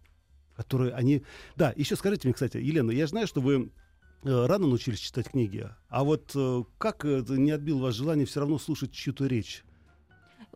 [0.57, 1.23] которое они...
[1.55, 3.71] Да, еще скажите мне, кстати, Елена, я знаю, что вы
[4.23, 8.41] э, рано научились читать книги, а вот э, как это не отбил вас желание все
[8.41, 9.63] равно слушать чью-то речь?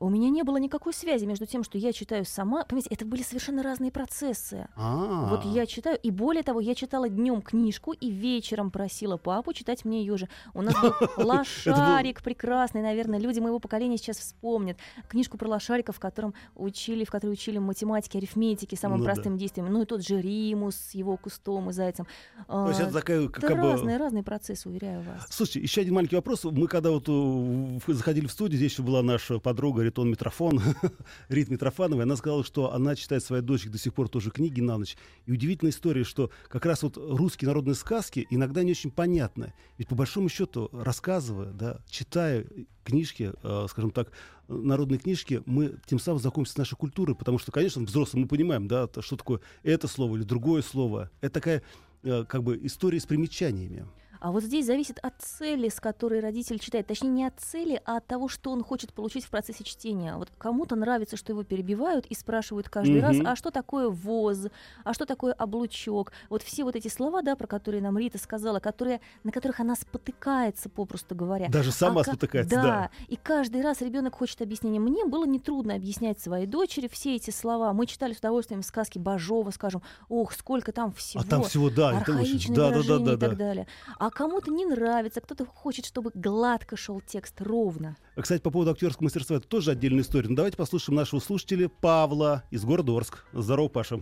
[0.02, 2.66] У меня не было никакой связи между тем, что я читаю сама.
[2.66, 4.68] Понимаете, это были совершенно разные процессы.
[4.76, 9.54] А, Вот я читаю, и более того, я читала днем книжку и вечером просила папу
[9.54, 10.28] читать мне ее же.
[10.56, 14.76] У нас был лошарик прекрасный, наверное, люди моего поколения сейчас вспомнят.
[15.08, 19.12] Книжку про лошарика, в котором учили, в которой учили математике, арифметике, самым Ну да.
[19.14, 19.72] простым действием.
[19.72, 22.08] Ну и тот же Римус с его кустом и зайцем.
[22.48, 23.72] То есть А, это такая, это как бы...
[23.72, 25.28] разные, разные процессы, уверяю вас.
[25.30, 26.44] Слушайте, еще один маленький вопрос.
[26.46, 30.62] Мы когда вот э, заходили в студию, здесь еще была наша подруга Ритон Митрофон,
[31.30, 34.78] Рит Митрофанова, она сказала, что она читает своей дочке до сих пор тоже книги на
[34.78, 34.96] ночь.
[35.26, 39.54] И удивительная история, что как раз вот русские народные сказки иногда не очень понятны.
[39.78, 42.46] Ведь по большому счету, рассказывая, да, читая
[42.86, 44.12] книжки, э, скажем так,
[44.48, 48.70] народные книжки, мы тем самым знакомимся с нашей культурой, потому что, конечно, взрослые мы понимаем,
[48.70, 51.12] да, то, что такое это слово или другое слово.
[51.20, 51.64] Это такая
[52.04, 53.86] э, как бы история с примечаниями.
[54.22, 56.86] А вот здесь зависит от цели, с которой родитель читает.
[56.86, 60.16] Точнее, не от цели, а от того, что он хочет получить в процессе чтения.
[60.16, 63.26] Вот кому-то нравится, что его перебивают и спрашивают каждый раз, Мгм.
[63.28, 64.46] а что такое воз,
[64.84, 66.12] а что такое облучок.
[66.30, 69.76] Вот все вот эти слова, да, про которые нам Рита сказала, которые, на которых она
[69.76, 71.48] спотыкается, попросту говоря.
[71.50, 72.62] Даже сама А ка- спотыкается, да.
[72.64, 72.90] да.
[73.08, 74.80] И каждый раз ребенок хочет объяснения.
[74.80, 77.74] Мне было нетрудно объяснять своей дочери все эти слова.
[77.74, 82.00] Мы читали с удовольствием сказки Бажова, скажем, ох, сколько там всего А там всего, да,
[82.00, 82.14] это очень...
[82.22, 83.36] архаичные Да, да, да, да, и так да.
[83.36, 83.68] далее.
[83.98, 87.96] А кому-то не нравится, кто-то хочет, чтобы гладко шел текст, ровно.
[88.16, 90.30] Кстати, по поводу актерского мастерства, это тоже отдельная история.
[90.30, 93.26] Но давайте послушаем нашего слушателя Павла из города Орск.
[93.34, 94.00] Здорово, Паша.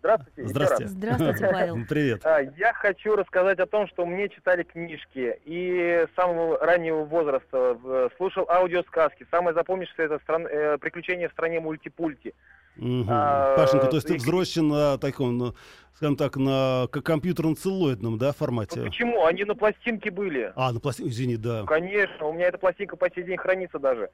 [0.00, 0.48] Здравствуйте.
[0.48, 0.84] Здравствуйте.
[0.84, 0.92] раз.
[0.92, 1.76] Здравствуйте, Павел.
[1.88, 2.20] Привет.
[2.24, 7.74] А, Я хочу рассказать о том, что мне читали книжки и с самого раннего возраста
[7.74, 9.26] в- слушал аудиосказки.
[9.30, 12.32] Самое запомнившееся это стран- э, «Приключения в стране мультипульти».
[12.78, 13.06] Мгм.
[13.10, 15.54] А, Пашенька, то есть ты и- взросшен на таком, ну,
[15.94, 18.82] скажем так, на компьютерно-целлоидном, да, Ну, формате?
[18.82, 19.24] почему?
[19.26, 20.52] Они на пластинке были.
[20.54, 21.64] А, на пластине, извини, да.
[21.66, 24.10] Конечно, у меня эта пластинка по сей день хранится даже.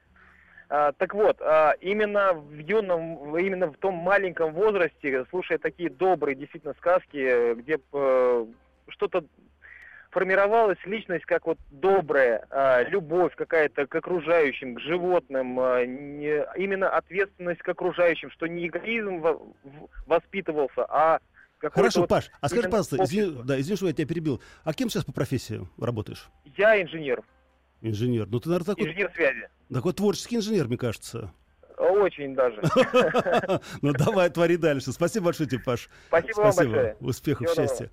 [0.67, 6.35] А, так вот, а, именно в юном, именно в том маленьком возрасте, слушая такие добрые
[6.35, 8.45] действительно сказки, где э,
[8.87, 9.25] что-то
[10.15, 16.89] формировалась личность как вот добрая, а, любовь какая-то к окружающим, к животным, а, не- именно
[16.89, 21.19] ответственность к окружающим, что не эгоизм во- в- воспитывался, а
[21.59, 24.41] Хорошо, вот- Паш, а скажи, пожалуйста, извини, да, извини, что я тебя перебил.
[24.63, 26.29] А кем сейчас по профессии работаешь?
[26.57, 27.21] Я инженер,
[27.81, 28.27] Инженер.
[28.27, 29.49] Ну, ты, наверное, такой, инженер связи.
[29.73, 31.33] такой творческий инженер, мне кажется.
[31.77, 32.61] Очень даже.
[33.81, 34.91] Ну, давай, твори дальше.
[34.93, 35.89] Спасибо большое тебе, Паш.
[36.07, 36.95] Спасибо вам большое.
[37.01, 37.89] Успехов, счастья.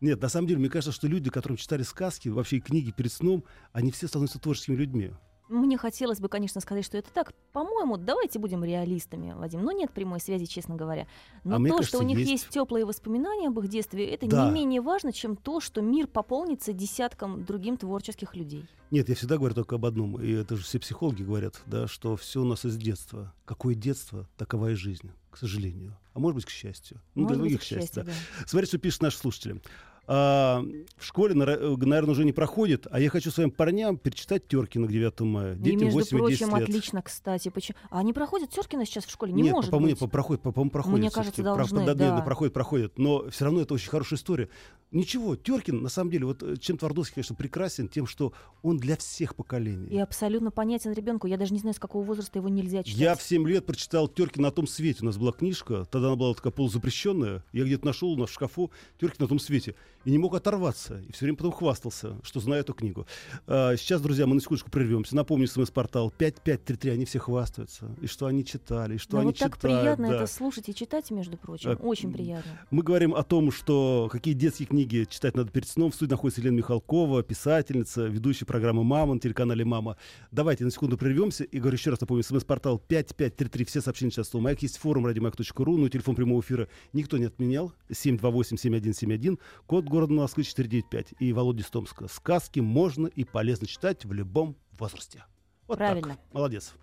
[0.00, 3.12] Нет, на самом деле, мне кажется, что люди, которым читали сказки, вообще и книги перед
[3.12, 5.12] сном, они все становятся творческими людьми.
[5.48, 7.32] Мне хотелось бы, конечно, сказать, что это так.
[7.52, 9.64] По-моему, давайте будем реалистами, Вадим.
[9.64, 11.06] Но нет прямой связи, честно говоря.
[11.42, 12.30] Но А то, кажется, что у них есть.
[12.30, 14.44] есть, теплые воспоминания об их детстве, это Да.
[14.46, 18.66] не менее важно, чем то, что мир пополнится десятком другим творческих людей.
[18.90, 22.16] Нет, я всегда говорю только об одном, и это же все психологи говорят, да, что
[22.16, 23.32] все у нас из детства.
[23.46, 25.96] Какое детство, такова и жизнь, к сожалению.
[26.14, 27.00] А может быть, к счастью.
[27.14, 28.02] Ну, Может для быть, многих к счастье.
[28.02, 28.10] да.
[28.10, 28.44] да.
[28.44, 29.62] Смотри, что пишут наши слушатели.
[30.10, 30.64] А,
[30.96, 35.20] в школе, наверное, уже не проходит, а я хочу своим парням перечитать Теркина к 9
[35.20, 35.54] мая.
[35.54, 36.68] И, Детям между 8 и 10 прочим, лет.
[36.68, 37.50] отлично, кстати.
[37.50, 37.76] Почему?
[37.90, 39.34] А они проходят Теркина сейчас в школе?
[39.34, 39.98] Не нет, может по-моему, быть.
[39.98, 40.98] по- проходит, по- по-моему, проходит.
[40.98, 42.22] Мне кажется, должны, да, нет, да.
[42.22, 42.96] проходит, проходит.
[42.96, 44.48] Но все равно это очень хорошая история.
[44.92, 48.96] Ничего, Теркин, на самом деле, вот э, чем Твардовский, конечно, прекрасен, тем, что он для
[48.96, 49.88] всех поколений.
[49.90, 51.26] И абсолютно понятен ребенку.
[51.26, 52.98] Я даже не знаю, с какого возраста его нельзя читать.
[52.98, 55.00] Я в 7 лет прочитал Теркин на том свете.
[55.02, 57.44] У нас была книжка, тогда она была такая полузапрещенная.
[57.52, 59.74] Я где-то нашел у нас в шкафу Теркин на том свете.
[60.04, 61.00] И не мог оторваться.
[61.08, 63.06] И все время потом хвастался, что знаю эту книгу.
[63.46, 65.14] А, сейчас, друзья, мы на секундочку прервемся.
[65.16, 66.90] Напомню, смс-портал 5533.
[66.92, 67.94] Они все хвастаются.
[68.00, 69.80] И что они читали, и что Да, они вот так читают.
[69.80, 70.14] приятно да.
[70.16, 71.70] это слушать и читать, между прочим.
[71.70, 72.50] А, Очень приятно.
[72.70, 75.90] Мы говорим о том, что какие детские книги читать надо перед сном.
[75.90, 79.96] В студии находится Елена Михалкова, писательница, ведущая программы «Мама» на телеканале «Мама».
[80.30, 81.44] Давайте на секунду прервемся.
[81.44, 83.64] И говорю еще раз, напомню, смс-портал 5533.
[83.64, 84.62] Все сообщения сейчас у Маяк.
[84.62, 87.72] Есть форум радиомаяк.ру, но телефон прямого эфира никто не отменял.
[87.90, 91.14] 728-7171, код города Москвы 495.
[91.18, 92.08] И Володя из Томска.
[92.08, 95.24] Сказки можно и полезно читать в любом возрасте.
[95.66, 95.88] Вот так.
[95.88, 96.18] Правильно.
[96.32, 96.74] Молодец.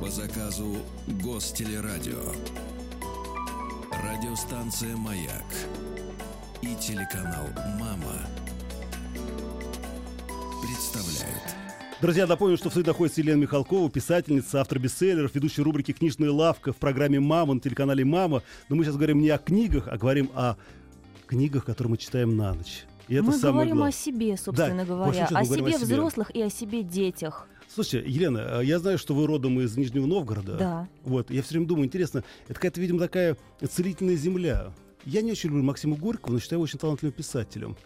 [0.00, 0.76] По заказу
[1.22, 2.32] Гостелерадио.
[4.02, 5.44] Радиостанция «Маяк»
[6.60, 7.46] и телеканал
[7.78, 8.26] «Мама»
[10.60, 11.71] представляют.
[12.02, 16.72] Друзья, напомню, что в студии находится Елена Михалкова, писательница, автор бестселлеров, ведущая рубрики «Книжная лавка»
[16.72, 18.42] в программе «Мама» на телеканале «Мама».
[18.68, 20.56] Но мы сейчас говорим не о книгах, а говорим о
[21.28, 22.86] книгах, которые мы читаем на ночь.
[23.06, 23.90] И это мы самое говорим главное.
[23.90, 25.26] о себе, собственно большим говоря.
[25.26, 25.94] О говорим о себе себе.
[25.94, 27.46] взрослых и о себе детях.
[27.72, 30.56] Слушайте, Елена, а я знаю, что вы родом из Нижнего Новгорода.
[30.56, 30.88] Да.
[31.04, 33.36] Вот, я все время думаю, интересно, это какая-то, видимо, такая
[33.70, 34.72] целительная земля.
[35.04, 37.76] Я не очень люблю Максима Горького, но считаю его очень талантливым писателем.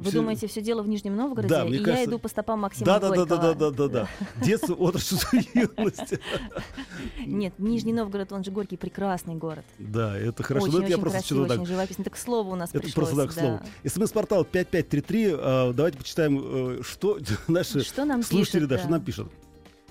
[0.00, 1.48] Вы Всё- думаете, все дело в Нижнем Новгороде?
[1.54, 3.54] Да, мне и я кажется- иду по стопам Максима Да, да, да, да, Горького.
[3.54, 4.08] да, да, да, да.
[4.42, 6.14] Детство, отрочество, юность.
[7.26, 9.64] Нет, Нижний Новгород, он же Горький, прекрасный город.
[9.78, 10.66] Да, это хорошо.
[10.68, 12.04] Очень, я очень что-то так очень живописно.
[12.04, 13.60] Так к слову у нас Это просто так, к слову.
[13.84, 15.34] СМС-портал 5533.
[15.38, 18.78] э, Давайте почитаем, э, что наши слушатели, да.
[18.78, 19.30] что нам пишут.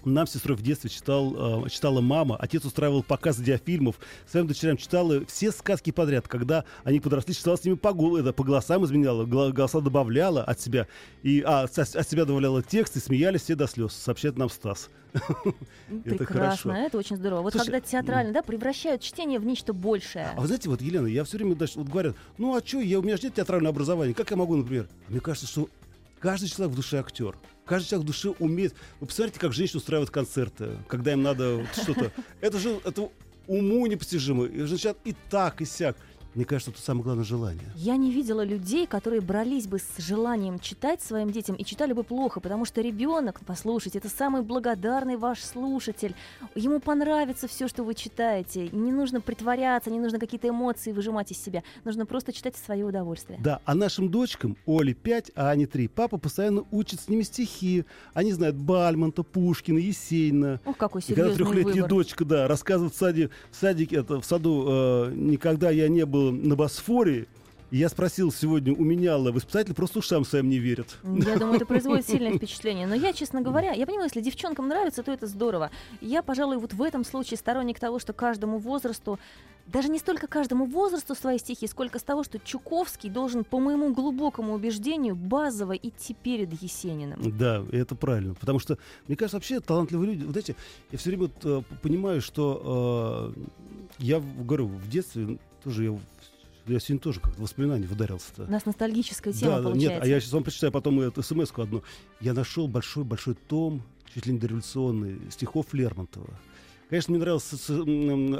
[0.05, 4.77] Нам с сестрой в детстве читал, э, читала мама, отец устраивал показы диафильмов, своим дочерям
[4.77, 6.27] читала все сказки подряд.
[6.27, 10.87] Когда они подросли, читала с ними по, это, по голосам изменяла, голоса добавляла от себя,
[11.23, 14.89] и, а, от себя добавляла текст, и смеялись все до слез, сообщает нам Стас.
[15.13, 16.73] Это Прекрасно, хорошо.
[16.73, 17.41] это очень здорово.
[17.41, 20.29] Вот когда театрально, да, превращают чтение в нечто большее.
[20.35, 23.01] А вы знаете, вот, Елена, я все время вот говорят, ну а что, я, у
[23.01, 24.87] меня же нет театрального образования, как я могу, например?
[25.07, 25.67] А Мне кажется, что
[26.19, 27.35] каждый человек в душе актер.
[27.65, 28.75] Каждый человек в душе умеет.
[28.99, 32.11] Вы посмотрите, как женщины устраивают концерты, когда им надо вот что-то.
[32.41, 33.09] Это же это
[33.47, 34.45] уму непостижимо.
[34.45, 35.97] И женщин и так, и сяк.
[36.35, 37.63] Мне кажется, это самое главное желание.
[37.75, 42.03] Я не видела людей, которые брались бы с желанием читать своим детям и читали бы
[42.03, 46.13] плохо, потому что ребенок, послушайте, это самый благодарный ваш слушатель.
[46.53, 48.69] Ему понравится все, что вы читаете.
[48.69, 51.63] Не нужно притворяться, не нужно какие-то эмоции выжимать из себя.
[51.83, 53.39] Нужно просто читать в свое удовольствие.
[53.41, 57.85] Да, а нашим дочкам, Оле 5, а Ане 3, папа постоянно учит с ними стихи.
[58.13, 60.61] Они знают Бальмонта, Пушкина, Есенина.
[60.63, 61.89] Ох, какой И когда серьезный трехлетняя выбор.
[61.89, 66.18] дочка, да, рассказывает в саде, в садике, это, в саду, э, никогда я не был
[66.31, 67.27] на Босфоре,
[67.71, 70.97] И я спросил сегодня у меня воспитатель, просто ушам своим не верят.
[71.03, 72.87] Я думаю, это производит сильное впечатление.
[72.87, 75.69] Но я, честно говоря, я понимаю, если девчонкам нравится, то это здорово.
[76.01, 79.19] Я, пожалуй, вот в этом случае сторонник того, что каждому возрасту
[79.71, 83.93] даже не столько каждому возрасту свои стихи, сколько с того, что Чуковский должен, по моему
[83.93, 87.19] глубокому убеждению, базово идти перед Есениным.
[87.37, 88.33] Да, это правильно.
[88.33, 88.77] Потому что,
[89.07, 90.25] мне кажется, вообще талантливые люди...
[90.25, 90.55] Вот эти,
[90.91, 93.41] я все время вот, э, понимаю, что э,
[93.99, 95.99] я говорю, в детстве тоже я
[96.73, 98.43] я сегодня тоже как-то воспоминания ударился-то.
[98.43, 99.93] У нас ностальгическая тема да, получается.
[99.95, 101.83] Нет, а я сейчас вам прочитаю потом эту смс одну.
[102.19, 106.39] Я нашел большой-большой том, чуть ли не дореволюционный, стихов Лермонтова.
[106.89, 107.55] Конечно, мне нравился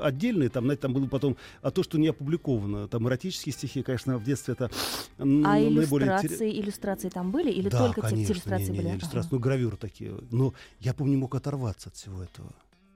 [0.04, 4.18] отдельные, там, знаете, там было потом, а то, что не опубликовано, там эротические стихи, конечно,
[4.18, 4.72] в детстве это
[5.20, 8.90] а наиболее иллюстрации, иллюстрации там были или да, только конечно, те иллюстрации не, не, были?
[8.96, 9.36] иллюстрации, ага.
[9.36, 10.18] ну гравюры такие.
[10.32, 12.52] Но я, помню, не мог оторваться от всего этого.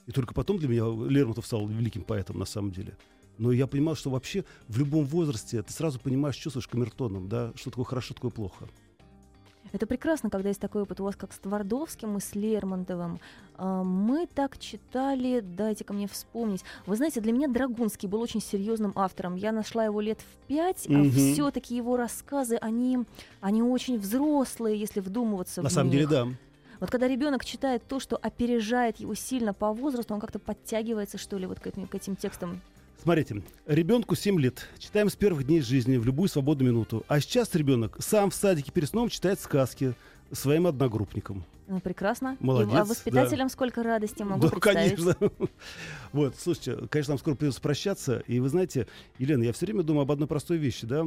[0.08, 2.98] И только потом для меня Лермонтов стал великим поэтом на самом деле.
[3.38, 7.70] Но я понимал, что вообще в любом возрасте ты сразу понимаешь, чувствуешь камертоном, да, что
[7.72, 8.68] такое хорошо, что такое плохо.
[9.72, 13.20] Это прекрасно, когда есть такой опыт у вас, как с Твардовским и с Лермонтовым.
[13.56, 16.64] А, Мы так читали, дайте-ка мне вспомнить.
[16.86, 19.36] Вы знаете, для меня Драгунский был очень серьезным автором.
[19.36, 21.10] Я нашла его лет в пять, а Мгм.
[21.12, 23.00] все-таки его рассказы, они,
[23.42, 26.02] они очень взрослые, если вдумываться На в самом них.
[26.02, 26.28] деле, да.
[26.80, 31.40] Вот когда ребенок читает то, что опережает его сильно по возрасту, он как-то подтягивается, что
[31.40, 32.62] ли, вот к этим, к этим текстам.
[33.04, 34.70] Смотрите, ребенку 7 лет.
[34.80, 37.04] Читаем с первых дней жизни в любую свободную минуту.
[37.10, 39.94] А сейчас ребенок сам в садике перед сном читает сказки
[40.32, 41.44] своим одногруппникам.
[41.68, 42.38] Ну, прекрасно.
[42.40, 44.96] И- Молодец, а воспитателям сколько радости могу да, представить.
[44.96, 45.30] конечно.
[46.14, 48.24] Вот, слушайте, конечно, нам скоро придется прощаться.
[48.26, 48.88] И вы знаете,
[49.20, 51.06] Елена, я все время думаю об одной простой вещи, да?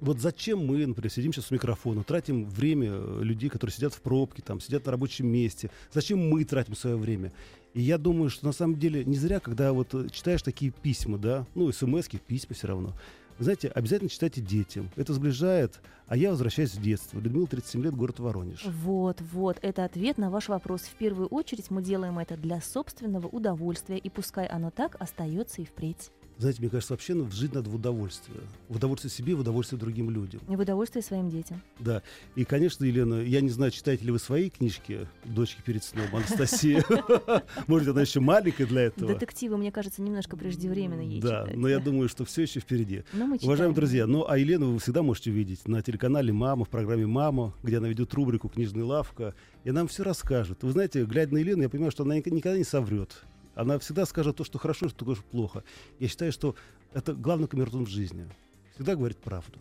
[0.00, 4.00] Вот зачем мы, например, сидим сейчас с микрофоном, тратим время э, людей, которые сидят в
[4.00, 5.70] пробке, там, сидят на рабочем месте.
[5.92, 7.32] Зачем мы тратим свое время?
[7.72, 11.18] И я думаю, что на самом деле не зря, когда вот э, читаешь такие письма,
[11.18, 12.94] да, ну, смс письма все равно,
[13.38, 14.90] знаете, обязательно читайте детям.
[14.96, 15.80] Это сближает.
[16.06, 17.18] А я возвращаюсь в детство.
[17.18, 18.64] Людмила, 37 лет, город Воронеж.
[18.64, 20.82] Вот, вот, это ответ на ваш вопрос.
[20.82, 25.64] В первую очередь мы делаем это для собственного удовольствия, и пускай оно так остается и
[25.64, 26.10] впредь.
[26.38, 28.38] Знаете, мне кажется, вообще ну, жить надо в удовольствие.
[28.68, 30.40] В удовольствие себе, в удовольствие другим людям.
[30.50, 31.62] И в удовольствие своим детям.
[31.78, 32.02] Да.
[32.34, 36.84] И, конечно, Елена, я не знаю, читаете ли вы свои книжки «Дочки перед сном» Анастасия.
[37.66, 39.14] Может, она еще маленькая для этого.
[39.14, 43.04] Детективы, мне кажется, немножко преждевременно ей Да, но я думаю, что все еще впереди.
[43.14, 47.06] Мы Уважаемые друзья, ну а Елену вы всегда можете увидеть на телеканале «Мама», в программе
[47.06, 49.34] «Мама», где она ведет рубрику «Книжная лавка»,
[49.64, 50.62] и нам все расскажет.
[50.62, 53.24] Вы знаете, глядя на Елену, я понимаю, что она ник- никогда не соврет.
[53.56, 55.64] Она всегда скажет то, что хорошо, что такое плохо.
[55.98, 56.54] Я считаю, что
[56.92, 58.28] это главный камертон в жизни.
[58.74, 59.58] Всегда говорит правду.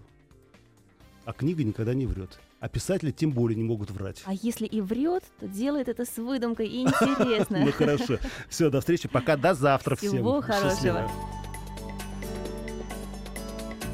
[1.24, 2.38] А книга никогда не врет.
[2.60, 4.22] А писатели тем более не могут врать.
[4.26, 7.66] А если и врет, то делает это с выдумкой и интересно.
[7.66, 8.20] Ну хорошо.
[8.50, 9.08] Все, до встречи.
[9.08, 9.38] Пока.
[9.38, 10.12] До завтра всем.
[10.12, 11.10] Всего хорошего.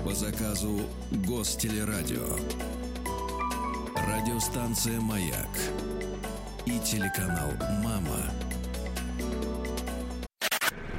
[0.04, 0.82] По заказу
[1.28, 2.38] Гостелерадио.
[3.96, 5.50] Радиостанция «Маяк»
[6.66, 7.52] и телеканал
[7.84, 8.51] «Мама».